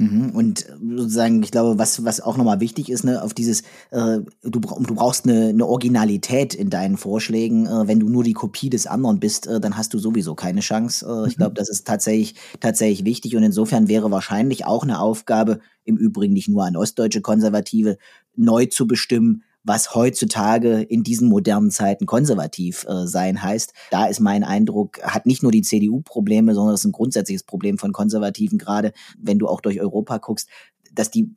[0.00, 0.30] Mhm.
[0.30, 3.60] Und sozusagen, ich glaube, was, was auch nochmal wichtig ist, ne, auf dieses,
[3.90, 7.66] äh, du, du brauchst eine, eine Originalität in deinen Vorschlägen.
[7.66, 10.60] Äh, wenn du nur die Kopie des anderen bist, äh, dann hast du sowieso keine
[10.60, 11.06] Chance.
[11.06, 11.40] Äh, ich mhm.
[11.40, 13.36] glaube, das ist tatsächlich, tatsächlich wichtig.
[13.36, 17.98] Und insofern wäre wahrscheinlich auch eine Aufgabe, im Übrigen nicht nur an ostdeutsche Konservative,
[18.36, 23.72] neu zu bestimmen, was heutzutage in diesen modernen Zeiten konservativ äh, sein heißt.
[23.90, 27.42] Da ist mein Eindruck, hat nicht nur die CDU Probleme, sondern es ist ein grundsätzliches
[27.42, 30.48] Problem von Konservativen, gerade wenn du auch durch Europa guckst,
[30.92, 31.34] dass die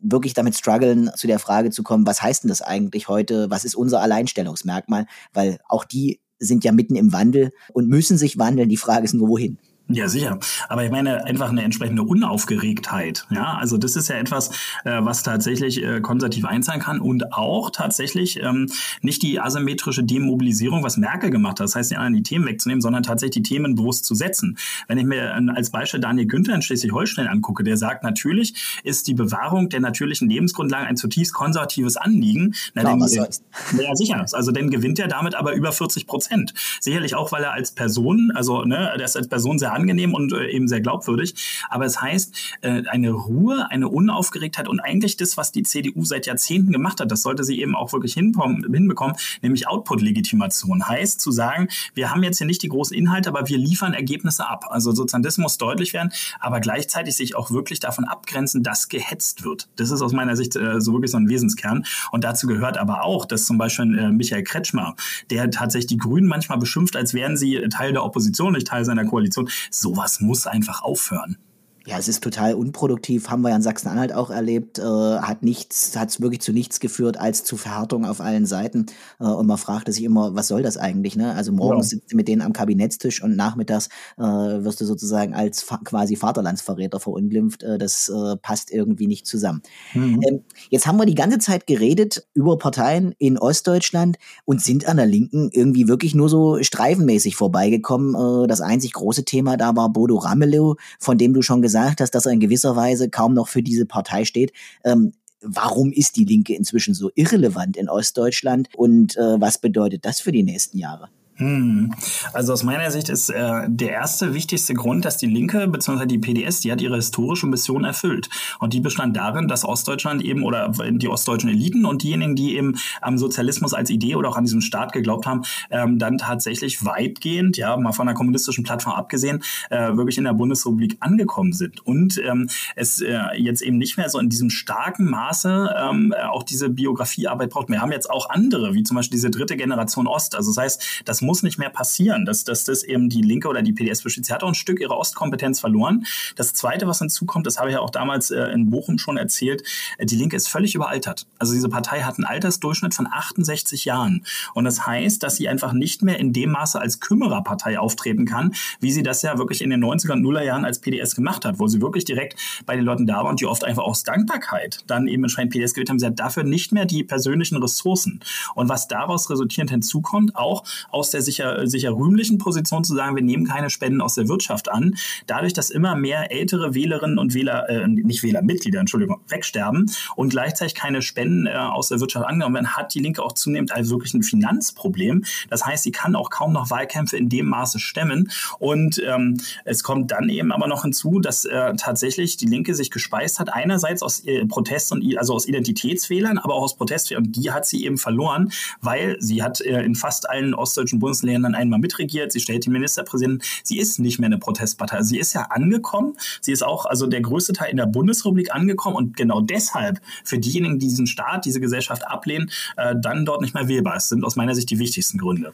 [0.00, 3.48] wirklich damit strugglen, zu der Frage zu kommen, was heißt denn das eigentlich heute?
[3.50, 5.06] Was ist unser Alleinstellungsmerkmal?
[5.32, 8.68] Weil auch die sind ja mitten im Wandel und müssen sich wandeln.
[8.68, 9.58] Die Frage ist nur, wohin.
[9.88, 10.38] Ja, sicher.
[10.68, 13.26] Aber ich meine, einfach eine entsprechende Unaufgeregtheit.
[13.30, 14.50] Ja, also das ist ja etwas,
[14.84, 18.68] äh, was tatsächlich äh, konservativ einzahlen kann und auch tatsächlich ähm,
[19.02, 22.80] nicht die asymmetrische Demobilisierung, was Merkel gemacht hat, das heißt, die anderen die Themen wegzunehmen,
[22.80, 24.56] sondern tatsächlich die Themen bewusst zu setzen.
[24.88, 29.08] Wenn ich mir äh, als Beispiel Daniel Günther in Schleswig-Holstein angucke, der sagt, natürlich ist
[29.08, 32.54] die Bewahrung der natürlichen Lebensgrundlagen ein zutiefst konservatives Anliegen.
[32.74, 33.28] Na, Klar, denn,
[33.80, 34.24] ja, sicher.
[34.32, 36.54] Also dann gewinnt er damit aber über 40 Prozent.
[36.80, 40.32] Sicherlich auch, weil er als Person, also ne, der ist als Person sehr angenehm und
[40.32, 41.34] äh, eben sehr glaubwürdig.
[41.68, 46.26] Aber es heißt, äh, eine Ruhe, eine Unaufgeregtheit und eigentlich das, was die CDU seit
[46.26, 50.88] Jahrzehnten gemacht hat, das sollte sie eben auch wirklich hinbekommen, nämlich Output-Legitimation.
[50.88, 54.48] Heißt zu sagen, wir haben jetzt hier nicht die großen Inhalte, aber wir liefern Ergebnisse
[54.48, 54.66] ab.
[54.68, 59.44] Also sozusagen das muss deutlich werden, aber gleichzeitig sich auch wirklich davon abgrenzen, dass gehetzt
[59.44, 59.68] wird.
[59.76, 61.84] Das ist aus meiner Sicht äh, so wirklich so ein Wesenskern.
[62.10, 64.94] Und dazu gehört aber auch, dass zum Beispiel äh, Michael Kretschmer,
[65.30, 69.04] der tatsächlich die Grünen manchmal beschimpft, als wären sie Teil der Opposition, nicht Teil seiner
[69.04, 71.38] Koalition, Sowas muss einfach aufhören.
[71.84, 75.96] Ja, es ist total unproduktiv, haben wir ja in Sachsen-Anhalt auch erlebt, äh, hat nichts,
[75.96, 78.86] hat es wirklich zu nichts geführt als zu Verhärtung auf allen Seiten.
[79.18, 81.16] Äh, und man fragte sich immer, was soll das eigentlich?
[81.16, 81.34] Ne?
[81.34, 81.98] Also morgens ja.
[81.98, 86.14] sitzt du mit denen am Kabinettstisch und nachmittags äh, wirst du sozusagen als fa quasi
[86.14, 87.64] Vaterlandsverräter verunglimpft.
[87.64, 89.62] Äh, das äh, passt irgendwie nicht zusammen.
[89.94, 90.20] Mhm.
[90.28, 90.40] Ähm,
[90.70, 95.06] jetzt haben wir die ganze Zeit geredet über Parteien in Ostdeutschland und sind an der
[95.06, 98.44] Linken irgendwie wirklich nur so streifenmäßig vorbeigekommen.
[98.44, 102.00] Äh, das einzig große Thema da war Bodo Ramelow, von dem du schon gesagt gesagt
[102.00, 104.52] hast, dass er in gewisser Weise kaum noch für diese Partei steht.
[104.84, 110.20] Ähm, warum ist die Linke inzwischen so irrelevant in Ostdeutschland und äh, was bedeutet das
[110.20, 111.08] für die nächsten Jahre?
[111.36, 111.94] Hm.
[112.34, 116.04] Also aus meiner Sicht ist äh, der erste wichtigste Grund, dass die Linke bzw.
[116.06, 118.28] die PDS, die hat ihre historische Mission erfüllt.
[118.58, 122.76] Und die bestand darin, dass Ostdeutschland eben oder die ostdeutschen Eliten und diejenigen, die eben
[123.00, 127.56] am Sozialismus als Idee oder auch an diesem Staat geglaubt haben, ähm, dann tatsächlich weitgehend,
[127.56, 131.84] ja, mal von der kommunistischen Plattform abgesehen, äh, wirklich in der Bundesrepublik angekommen sind.
[131.86, 136.42] Und ähm, es äh, jetzt eben nicht mehr so in diesem starken Maße ähm, auch
[136.42, 137.70] diese Biografiearbeit braucht.
[137.70, 140.34] Wir haben jetzt auch andere, wie zum Beispiel diese dritte Generation Ost.
[140.34, 143.72] Also das heißt, muss nicht mehr passieren, dass, dass das eben die Linke oder die
[143.72, 144.26] PDS besteht.
[144.26, 146.04] Sie hat auch ein Stück ihrer Ostkompetenz verloren.
[146.36, 149.62] Das Zweite, was hinzukommt, das habe ich ja auch damals äh, in Bochum schon erzählt,
[149.98, 151.26] äh, die Linke ist völlig überaltert.
[151.38, 154.24] Also diese Partei hat einen Altersdurchschnitt von 68 Jahren.
[154.54, 158.54] Und das heißt, dass sie einfach nicht mehr in dem Maße als Kümmererpartei auftreten kann,
[158.80, 161.58] wie sie das ja wirklich in den 90er und Nuller Jahren als PDS gemacht hat,
[161.58, 164.84] wo sie wirklich direkt bei den Leuten da war und die oft einfach aus Dankbarkeit
[164.86, 165.98] dann eben entsprechend PDS gewählt haben.
[165.98, 168.20] Sie hat dafür nicht mehr die persönlichen Ressourcen.
[168.54, 173.22] Und was daraus resultierend hinzukommt, auch aus der sicher, sicher rühmlichen Position zu sagen, wir
[173.22, 174.96] nehmen keine Spenden aus der Wirtschaft an.
[175.26, 180.74] Dadurch, dass immer mehr ältere Wählerinnen und Wähler, äh, nicht Wählermitglieder, Entschuldigung, wegsterben und gleichzeitig
[180.74, 184.14] keine Spenden äh, aus der Wirtschaft angenommen werden, hat die Linke auch zunehmend also wirklich
[184.14, 185.24] ein Finanzproblem.
[185.48, 188.30] Das heißt, sie kann auch kaum noch Wahlkämpfe in dem Maße stemmen.
[188.58, 192.90] Und ähm, es kommt dann eben aber noch hinzu, dass äh, tatsächlich die Linke sich
[192.90, 197.26] gespeist hat, einerseits aus äh, Protest und also aus Identitätswählern, aber auch aus Protestwählern.
[197.26, 201.54] Und die hat sie eben verloren, weil sie hat äh, in fast allen ostdeutschen Bundesländern
[201.54, 205.02] einmal mitregiert, sie stellt die Ministerpräsidentin, sie ist nicht mehr eine Protestpartei.
[205.02, 208.96] Sie ist ja angekommen, sie ist auch, also der größte Teil in der Bundesrepublik angekommen
[208.96, 213.54] und genau deshalb für diejenigen, die diesen Staat, diese Gesellschaft ablehnen, äh, dann dort nicht
[213.54, 213.94] mehr wählbar.
[213.94, 215.52] Das sind aus meiner Sicht die wichtigsten Gründe.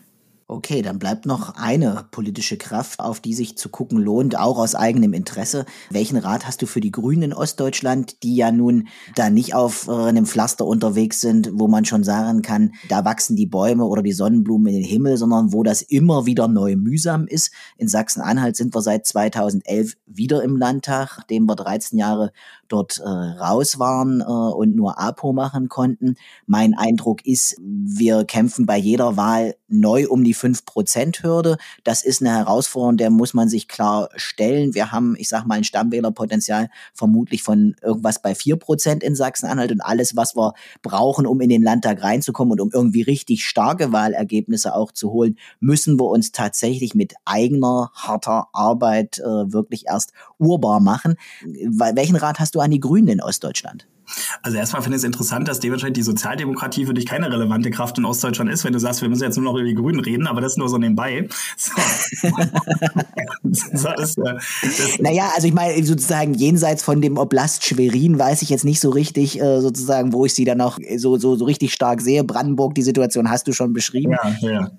[0.50, 4.74] Okay, dann bleibt noch eine politische Kraft, auf die sich zu gucken lohnt, auch aus
[4.74, 5.66] eigenem Interesse.
[5.90, 9.88] Welchen Rat hast du für die Grünen in Ostdeutschland, die ja nun da nicht auf
[9.88, 14.02] äh, einem Pflaster unterwegs sind, wo man schon sagen kann, da wachsen die Bäume oder
[14.02, 17.52] die Sonnenblumen in den Himmel, sondern wo das immer wieder neu mühsam ist.
[17.76, 22.32] In Sachsen-Anhalt sind wir seit 2011 wieder im Landtag, nachdem wir 13 Jahre
[22.68, 26.16] dort äh, raus waren äh, und nur APO machen konnten.
[26.46, 31.58] Mein Eindruck ist, wir kämpfen bei jeder Wahl neu um die 5%-Hürde.
[31.84, 34.74] Das ist eine Herausforderung, der muss man sich klar stellen.
[34.74, 39.80] Wir haben, ich sag mal, ein Stammwählerpotenzial vermutlich von irgendwas bei 4% in Sachsen-Anhalt und
[39.80, 44.74] alles, was wir brauchen, um in den Landtag reinzukommen und um irgendwie richtig starke Wahlergebnisse
[44.74, 50.80] auch zu holen, müssen wir uns tatsächlich mit eigener harter Arbeit äh, wirklich erst urbar
[50.80, 51.16] machen.
[51.44, 53.86] Welchen Rat hast du an die Grünen in Ostdeutschland?
[54.42, 57.98] Also erstmal finde ich es interessant, dass dementsprechend die Sozialdemokratie für dich keine relevante Kraft
[57.98, 60.26] in Ostdeutschland ist, wenn du sagst, wir müssen jetzt nur noch über die Grünen reden,
[60.26, 61.28] aber das nur so nebenbei.
[63.50, 63.66] So.
[63.72, 68.50] so das, das naja, also ich meine, sozusagen jenseits von dem Oblast Schwerin weiß ich
[68.50, 71.72] jetzt nicht so richtig, äh, sozusagen, wo ich sie dann noch so, so, so richtig
[71.72, 72.24] stark sehe.
[72.24, 74.16] Brandenburg, die Situation hast du schon beschrieben.
[74.40, 74.70] Ja, ja.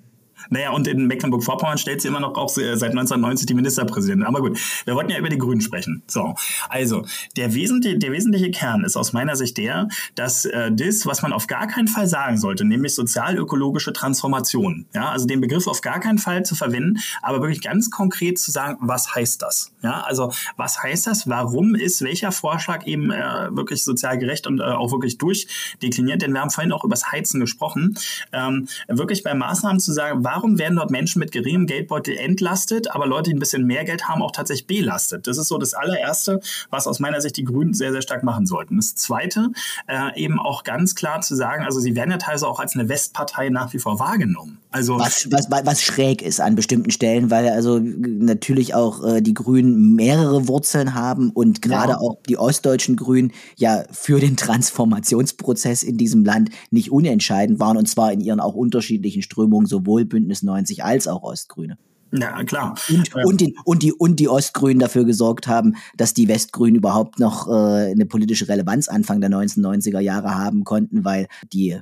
[0.50, 4.26] Naja, und in Mecklenburg-Vorpommern stellt sie immer noch auch seit 1990 die Ministerpräsidentin.
[4.26, 6.04] Aber gut, wir wollten ja über die Grünen sprechen.
[6.08, 6.36] So,
[6.70, 7.06] also
[7.38, 11.34] der wesentliche, der wesentliche Kern ist aus meiner Sicht der, dass äh, das, was man
[11.34, 16.00] auf gar keinen Fall sagen sollte, nämlich sozial-ökologische Transformation, ja, also den Begriff auf gar
[16.00, 19.72] keinen Fall zu verwenden, aber wirklich ganz konkret zu sagen, was heißt das?
[19.82, 21.28] Ja, also was heißt das?
[21.30, 26.22] Warum ist welcher Vorschlag eben äh, wirklich sozial gerecht und äh, auch wirklich durchdekliniert?
[26.22, 27.96] Denn wir haben vorhin auch über das Heizen gesprochen.
[28.32, 32.92] Ähm, wirklich bei Maßnahmen zu sagen, warum warum werden dort Menschen mit geringem Geldbeutel entlastet,
[32.92, 35.28] aber Leute, die ein bisschen mehr Geld haben, auch tatsächlich belastet?
[35.28, 38.46] Das ist so das allererste, was aus meiner Sicht die Grünen sehr, sehr stark machen
[38.46, 38.78] sollten.
[38.78, 39.52] Das zweite,
[39.88, 42.88] äh, eben auch ganz klar zu sagen, also sie werden ja teilweise auch als eine
[42.88, 44.60] Westpartei nach wie vor wahrgenommen.
[44.72, 49.34] Also was, was, was schräg ist an bestimmten Stellen, weil also natürlich auch äh, die
[49.34, 52.00] Grünen mehrere Wurzeln haben und gerade ja.
[52.00, 57.90] auch die ostdeutschen Grünen ja für den Transformationsprozess in diesem Land nicht unentscheidend waren und
[57.90, 61.78] zwar in ihren auch unterschiedlichen Strömungen sowohl Bündnis Bündnis 90 als auch Ostgrüne.
[62.12, 62.76] Ja, klar.
[62.90, 67.20] Und, und, die, und, die, und die Ostgrünen dafür gesorgt haben, dass die Westgrünen überhaupt
[67.20, 71.80] noch äh, eine politische Relevanz Anfang der 1990er Jahre haben konnten, weil die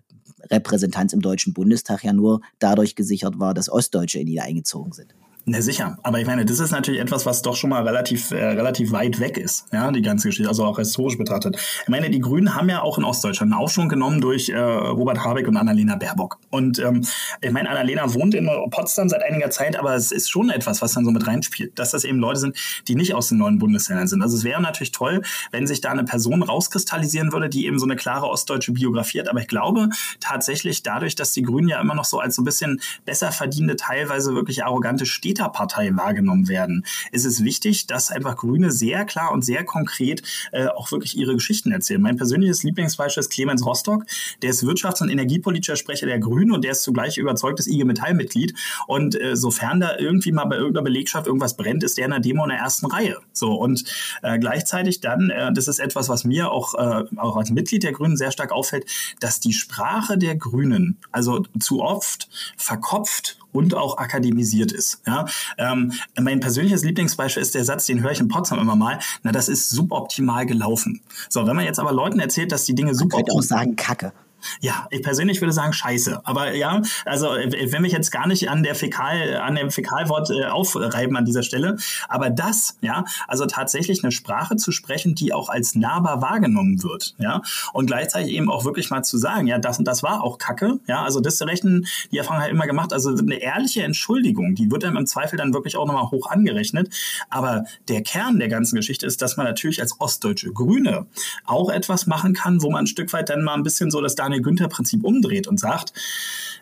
[0.49, 5.13] Repräsentanz im Deutschen Bundestag ja nur dadurch gesichert war, dass Ostdeutsche in die eingezogen sind.
[5.49, 8.47] Na sicher, aber ich meine, das ist natürlich etwas, was doch schon mal relativ äh,
[8.47, 11.55] relativ weit weg ist, ja, die ganze Geschichte, also auch historisch betrachtet.
[11.83, 15.23] Ich meine, die Grünen haben ja auch in Ostdeutschland einen Aufschwung genommen durch äh, Robert
[15.23, 16.37] Habeck und Annalena Baerbock.
[16.49, 17.05] Und ähm,
[17.39, 20.91] ich meine, Annalena wohnt in Potsdam seit einiger Zeit, aber es ist schon etwas, was
[20.91, 22.57] dann so mit reinspielt, dass das eben Leute sind,
[22.89, 24.21] die nicht aus den neuen Bundesländern sind.
[24.21, 25.21] Also es wäre natürlich toll,
[25.51, 29.29] wenn sich da eine Person rauskristallisieren würde, die eben so eine klare ostdeutsche Biografie hat.
[29.29, 29.87] Aber ich glaube
[30.19, 33.77] tatsächlich dadurch, dass die Grünen ja immer noch so als so ein bisschen besser verdiente,
[33.77, 39.31] teilweise wirklich arrogante Städte Täterpartei wahrgenommen werden, ist es wichtig, dass einfach Grüne sehr klar
[39.31, 42.01] und sehr konkret äh, auch wirklich ihre Geschichten erzählen.
[42.01, 44.05] Mein persönliches Lieblingsbeispiel ist Clemens Rostock,
[44.41, 48.53] der ist Wirtschafts- und Energiepolitischer Sprecher der Grünen und der ist zugleich überzeugtes IG Metall-Mitglied.
[48.87, 52.19] Und äh, sofern da irgendwie mal bei irgendeiner Belegschaft irgendwas brennt, ist der in der
[52.19, 53.17] Demo in der ersten Reihe.
[53.33, 53.83] So und
[54.23, 57.91] äh, gleichzeitig dann, äh, das ist etwas, was mir auch, äh, auch als Mitglied der
[57.91, 58.85] Grünen sehr stark auffällt,
[59.19, 65.01] dass die Sprache der Grünen also zu oft verkopft und auch akademisiert ist.
[65.05, 65.25] Ja?
[65.57, 69.31] Ähm, mein persönliches Lieblingsbeispiel ist der Satz, den höre ich in Potsdam immer mal, na,
[69.31, 71.01] das ist suboptimal gelaufen.
[71.29, 73.21] So, wenn man jetzt aber Leuten erzählt, dass die Dinge suboptimal...
[73.21, 74.13] Ich könnte auch sagen, Kacke.
[74.61, 76.21] Ja, ich persönlich würde sagen Scheiße.
[76.23, 80.45] Aber ja, also wenn mich jetzt gar nicht an der Fäkal, an dem Fäkalwort äh,
[80.45, 81.77] aufreiben an dieser Stelle,
[82.09, 87.15] aber das, ja, also tatsächlich eine Sprache zu sprechen, die auch als nahbar wahrgenommen wird,
[87.17, 87.41] ja,
[87.73, 90.79] und gleichzeitig eben auch wirklich mal zu sagen, ja, das und das war auch Kacke,
[90.87, 94.83] ja, also das Rechten, die Erfahrung halt immer gemacht, also eine ehrliche Entschuldigung, die wird
[94.83, 96.93] einem im Zweifel dann wirklich auch nochmal hoch angerechnet.
[97.29, 101.05] Aber der Kern der ganzen Geschichte ist, dass man natürlich als ostdeutsche Grüne
[101.45, 104.15] auch etwas machen kann, wo man ein Stück weit dann mal ein bisschen so das
[104.15, 105.93] Daniel Günther-Prinzip umdreht und sagt,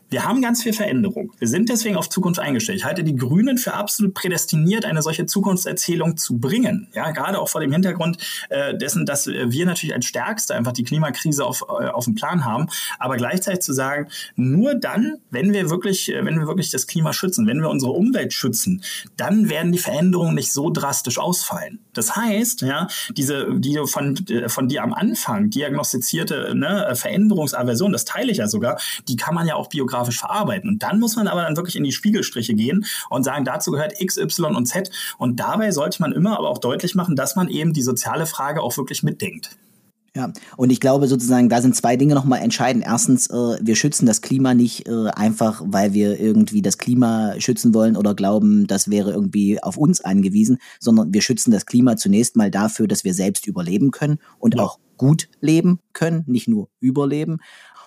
[0.09, 1.31] wir haben ganz viel Veränderung.
[1.39, 2.77] Wir sind deswegen auf Zukunft eingestellt.
[2.77, 6.87] Ich halte die Grünen für absolut prädestiniert, eine solche Zukunftserzählung zu bringen.
[6.93, 8.17] Ja, gerade auch vor dem Hintergrund
[8.49, 12.45] äh, dessen, dass wir natürlich als Stärkste einfach die Klimakrise auf, äh, auf dem Plan
[12.45, 12.67] haben.
[12.99, 17.11] Aber gleichzeitig zu sagen, nur dann, wenn wir wirklich, äh, wenn wir wirklich das Klima
[17.11, 18.83] schützen, wenn wir unsere Umwelt schützen,
[19.17, 21.79] dann werden die Veränderungen nicht so drastisch ausfallen.
[21.93, 22.87] Das heißt, ja,
[23.17, 28.47] diese, die von, äh, von dir am Anfang diagnostizierte ne, Veränderungsaversion, das teile ich ja
[28.47, 30.69] sogar, die kann man ja auch biografisch fotografisch verarbeiten.
[30.69, 33.99] Und dann muss man aber dann wirklich in die Spiegelstriche gehen und sagen, dazu gehört
[33.99, 34.89] X, Y und Z.
[35.17, 38.61] Und dabei sollte man immer aber auch deutlich machen, dass man eben die soziale Frage
[38.61, 39.57] auch wirklich mitdenkt.
[40.15, 42.85] Ja, und ich glaube sozusagen, da sind zwei Dinge nochmal entscheidend.
[42.87, 47.73] Erstens, äh, wir schützen das Klima nicht äh, einfach, weil wir irgendwie das Klima schützen
[47.73, 52.37] wollen oder glauben, das wäre irgendwie auf uns angewiesen, sondern wir schützen das Klima zunächst
[52.37, 54.63] mal dafür, dass wir selbst überleben können und ja.
[54.63, 57.39] auch gut leben können, nicht nur überleben.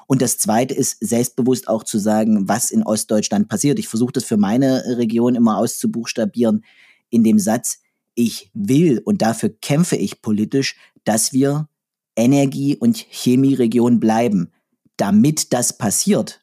[0.09, 3.79] Und das Zweite ist, selbstbewusst auch zu sagen, was in Ostdeutschland passiert.
[3.79, 6.65] Ich versuche das für meine Region immer auszubuchstabieren
[7.11, 7.81] in dem Satz,
[8.15, 11.69] ich will und dafür kämpfe ich politisch, dass wir
[12.17, 14.51] Energie- und Chemieregion bleiben.
[14.97, 16.43] Damit das passiert,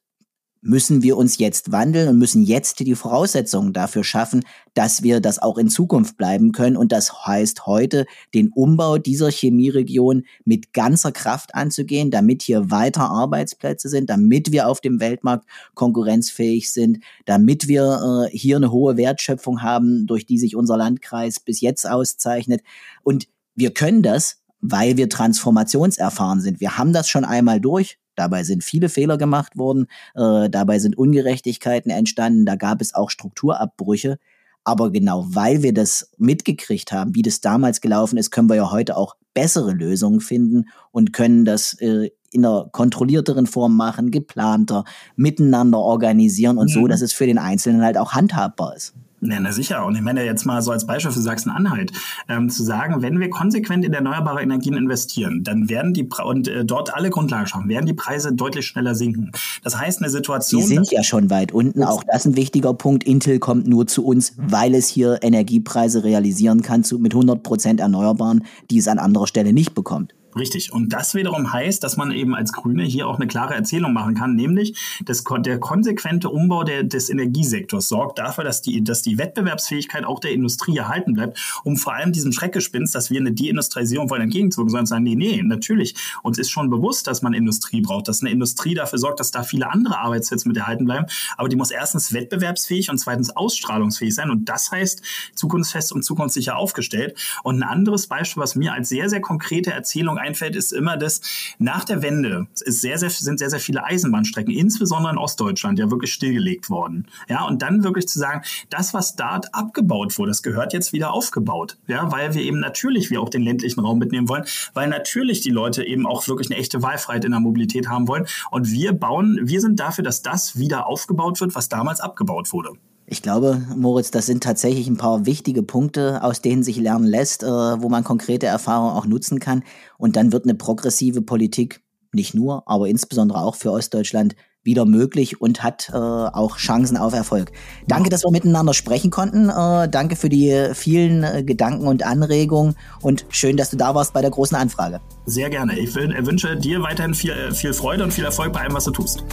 [0.66, 4.44] müssen wir uns jetzt wandeln und müssen jetzt die Voraussetzungen dafür schaffen,
[4.74, 6.76] dass wir das auch in Zukunft bleiben können.
[6.76, 13.10] Und das heißt heute, den Umbau dieser Chemieregion mit ganzer Kraft anzugehen, damit hier weiter
[13.10, 15.46] Arbeitsplätze sind, damit wir auf dem Weltmarkt
[15.76, 21.40] konkurrenzfähig sind, damit wir äh, hier eine hohe Wertschöpfung haben, durch die sich unser Landkreis
[21.40, 22.62] bis jetzt auszeichnet.
[23.04, 26.60] Und wir können das, weil wir transformationserfahren sind.
[26.60, 28.00] Wir haben das schon einmal durch.
[28.16, 29.88] Dabei sind viele Fehler gemacht worden.
[30.16, 32.46] Äh, dabei sind Ungerechtigkeiten entstanden.
[32.46, 34.18] Da gab es auch Strukturabbrüche.
[34.64, 38.72] Aber genau weil wir das mitgekriegt haben, wie das damals gelaufen ist, können wir ja
[38.72, 44.84] heute auch bessere Lösungen finden und können das äh, in einer kontrollierteren Form machen, geplanter,
[45.16, 46.74] miteinander organisieren und mhm.
[46.74, 48.94] so, dass es für den Einzelnen halt auch handhabbar ist.
[49.32, 49.86] Ja, na sicher.
[49.86, 51.92] Und ich meine jetzt mal so als Beispiel für Sachsen-Anhalt,
[52.28, 56.66] ähm, zu sagen, wenn wir konsequent in erneuerbare Energien investieren, dann werden die und äh,
[56.66, 59.32] dort alle Grundlagen schaffen, werden die Preise deutlich schneller sinken.
[59.64, 60.62] Das heißt, eine Situation.
[60.62, 61.84] Die sind ja schon weit unten.
[61.84, 63.04] Auch das ist ein wichtiger Punkt.
[63.04, 67.80] Intel kommt nur zu uns, weil es hier Energiepreise realisieren kann zu, mit 100 Prozent
[67.80, 70.14] Erneuerbaren, die es an anderer Stelle nicht bekommt.
[70.38, 70.74] Richtig.
[70.74, 74.16] Und das wiederum heißt, dass man eben als Grüne hier auch eine klare Erzählung machen
[74.16, 79.18] kann, nämlich dass der konsequente Umbau der, des Energiesektors sorgt dafür, dass die, dass die
[79.18, 84.10] Wettbewerbsfähigkeit auch der Industrie erhalten bleibt, um vor allem diesem Schreckgespinst, dass wir eine Deindustrialisierung
[84.10, 85.96] wollen, entgegenzuwirken, sondern sagen, nee, nee, natürlich.
[86.22, 89.44] Uns ist schon bewusst, dass man Industrie braucht, dass eine Industrie dafür sorgt, dass da
[89.44, 91.06] viele andere Arbeitsplätze mit erhalten bleiben.
[91.38, 94.30] Aber die muss erstens wettbewerbsfähig und zweitens ausstrahlungsfähig sein.
[94.30, 95.02] Und das heißt
[95.34, 97.18] zukunftsfest und zukunftssicher aufgestellt.
[97.44, 101.22] Und ein anderes Beispiel, was mir als sehr, sehr konkrete Erzählung einfällt, ist immer das,
[101.60, 105.90] nach der Wende ist sehr, sehr, sind sehr, sehr viele Eisenbahnstrecken, insbesondere in Ostdeutschland, ja
[105.92, 107.08] wirklich stillgelegt worden.
[107.30, 111.14] Ja, und dann wirklich zu sagen, das, was dort abgebaut wurde, das gehört jetzt wieder
[111.14, 111.78] aufgebaut.
[111.88, 115.52] Ja, weil wir eben natürlich wir auch den ländlichen Raum mitnehmen wollen, weil natürlich die
[115.52, 118.26] Leute eben auch wirklich eine echte Wahlfreiheit in der Mobilität haben wollen.
[118.52, 122.72] Und wir bauen, wir sind dafür, dass das wieder aufgebaut wird, was damals abgebaut wurde.
[123.08, 127.44] Ich glaube, Moritz, das sind tatsächlich ein paar wichtige Punkte, aus denen sich lernen lässt,
[127.44, 129.64] äh, wo man konkrete Erfahrungen auch nutzen kann.
[129.98, 131.82] Und dann wird eine progressive Politik
[132.14, 137.14] nicht nur, aber insbesondere auch für Ostdeutschland wieder möglich und hat äh, auch Chancen auf
[137.14, 137.52] Erfolg.
[137.88, 139.50] Danke, dass wir miteinander sprechen konnten.
[139.50, 144.14] Äh, danke für die vielen äh, Gedanken und Anregungen und schön, dass du da warst
[144.14, 145.02] bei der großen Anfrage.
[145.28, 145.78] Sehr gerne.
[145.78, 149.24] Ich wünsche dir weiterhin viel, viel Freude und viel Erfolg bei allem, was du tust.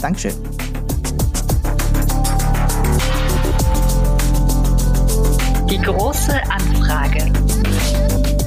[0.00, 0.34] Dankeschön.
[5.84, 7.30] Große Anfrage.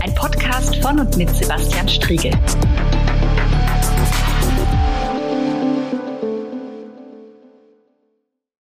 [0.02, 2.32] Ein Podcast von und mit Sebastian Striegel.